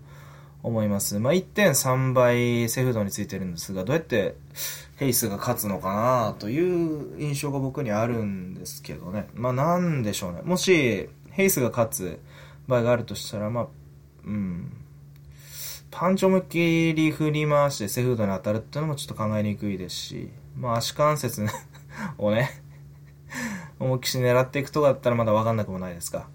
[0.61, 1.19] 思います。
[1.19, 4.35] まあ、1.3倍セフドについてるんですが、どうやって
[4.97, 9.27] ヘイスが勝つのかなという印象が僕にあるんですけどね。
[9.33, 10.41] まあ、なんでしょうね。
[10.43, 12.19] もし、ヘイスが勝つ
[12.67, 13.67] 場合があるとしたら、まあ、
[14.25, 14.73] うん。
[15.91, 21.45] パンチを思いっきり振り回してセフードに当たるっていうのもちょっと考えにくいですし、まあ足関節
[22.17, 22.61] をね
[23.79, 26.27] 思いっきり狙っていくとかだったらまだわかんなくもないですか。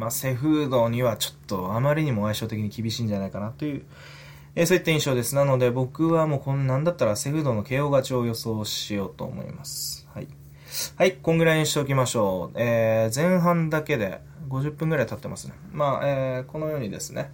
[0.00, 3.84] まあ、セフードにはちょっとあまりにも相性的に厳しいんじゃないかなという、
[4.54, 5.34] えー、そういった印象です。
[5.34, 10.08] なので僕はもうこんなんだったらセフードの KO 勝ちを予想しようと思います。
[10.14, 10.28] はい。
[10.96, 12.56] はい、こんぐらいにしておきましょう。
[12.58, 15.54] えー、前半だけで50分ぐらい経ってますね。
[15.70, 17.30] まあ、えー、このようにですね、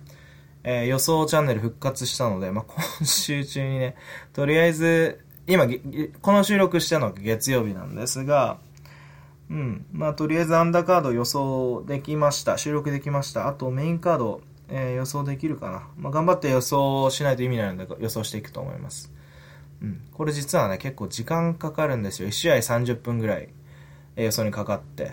[0.64, 2.64] えー、予想チャンネル復活したので、まあ、
[2.99, 3.95] 今週中にね、
[4.33, 5.69] とりあえず、今、
[6.21, 8.59] この収録したのが月曜日なんですが、
[9.51, 9.86] うん。
[9.92, 12.59] まあ、とりあえずアンダーカード予想できました。
[12.59, 13.49] 収録できました。
[13.49, 15.88] あとメインカード、えー、予想できるかな。
[15.97, 19.12] まあ、頑張って予想しないと意味ないので予想していくと思います。
[19.82, 20.01] うん。
[20.12, 22.28] これ実はね、結構時間かかるんですよ。
[22.28, 23.49] 1試合30分ぐらい、
[24.16, 25.12] えー、予想にかかって。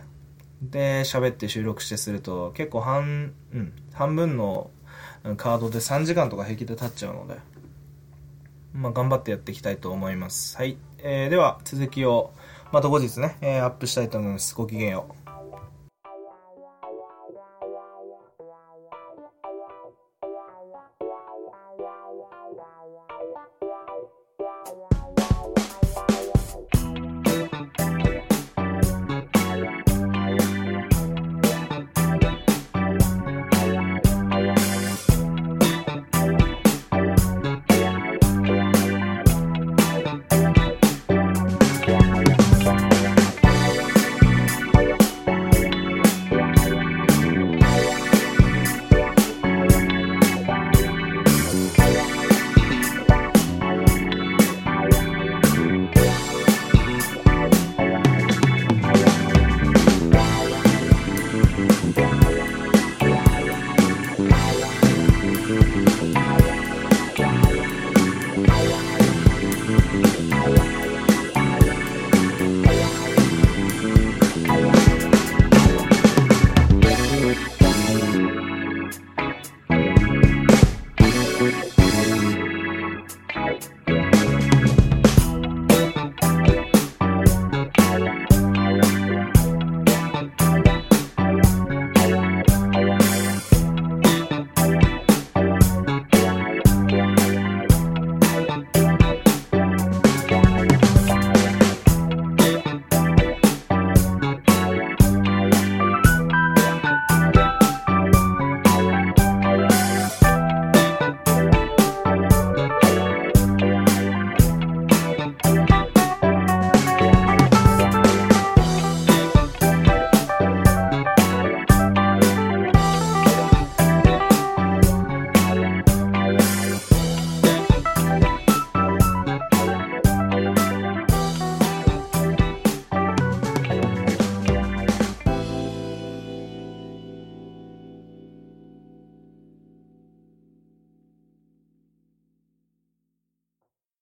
[0.61, 4.71] で、喋って収録してすると、結構半、うん、半分の
[5.37, 7.37] カードで3時間とか平気で経っちゃうので、
[8.73, 10.57] まあ、頑張ってやっていきたいと思います。
[10.57, 10.77] はい。
[10.99, 12.33] えー、では、続きを、
[12.73, 14.55] また後日ね、えー、アップしたいと思います。
[14.55, 15.22] ごきげんよう。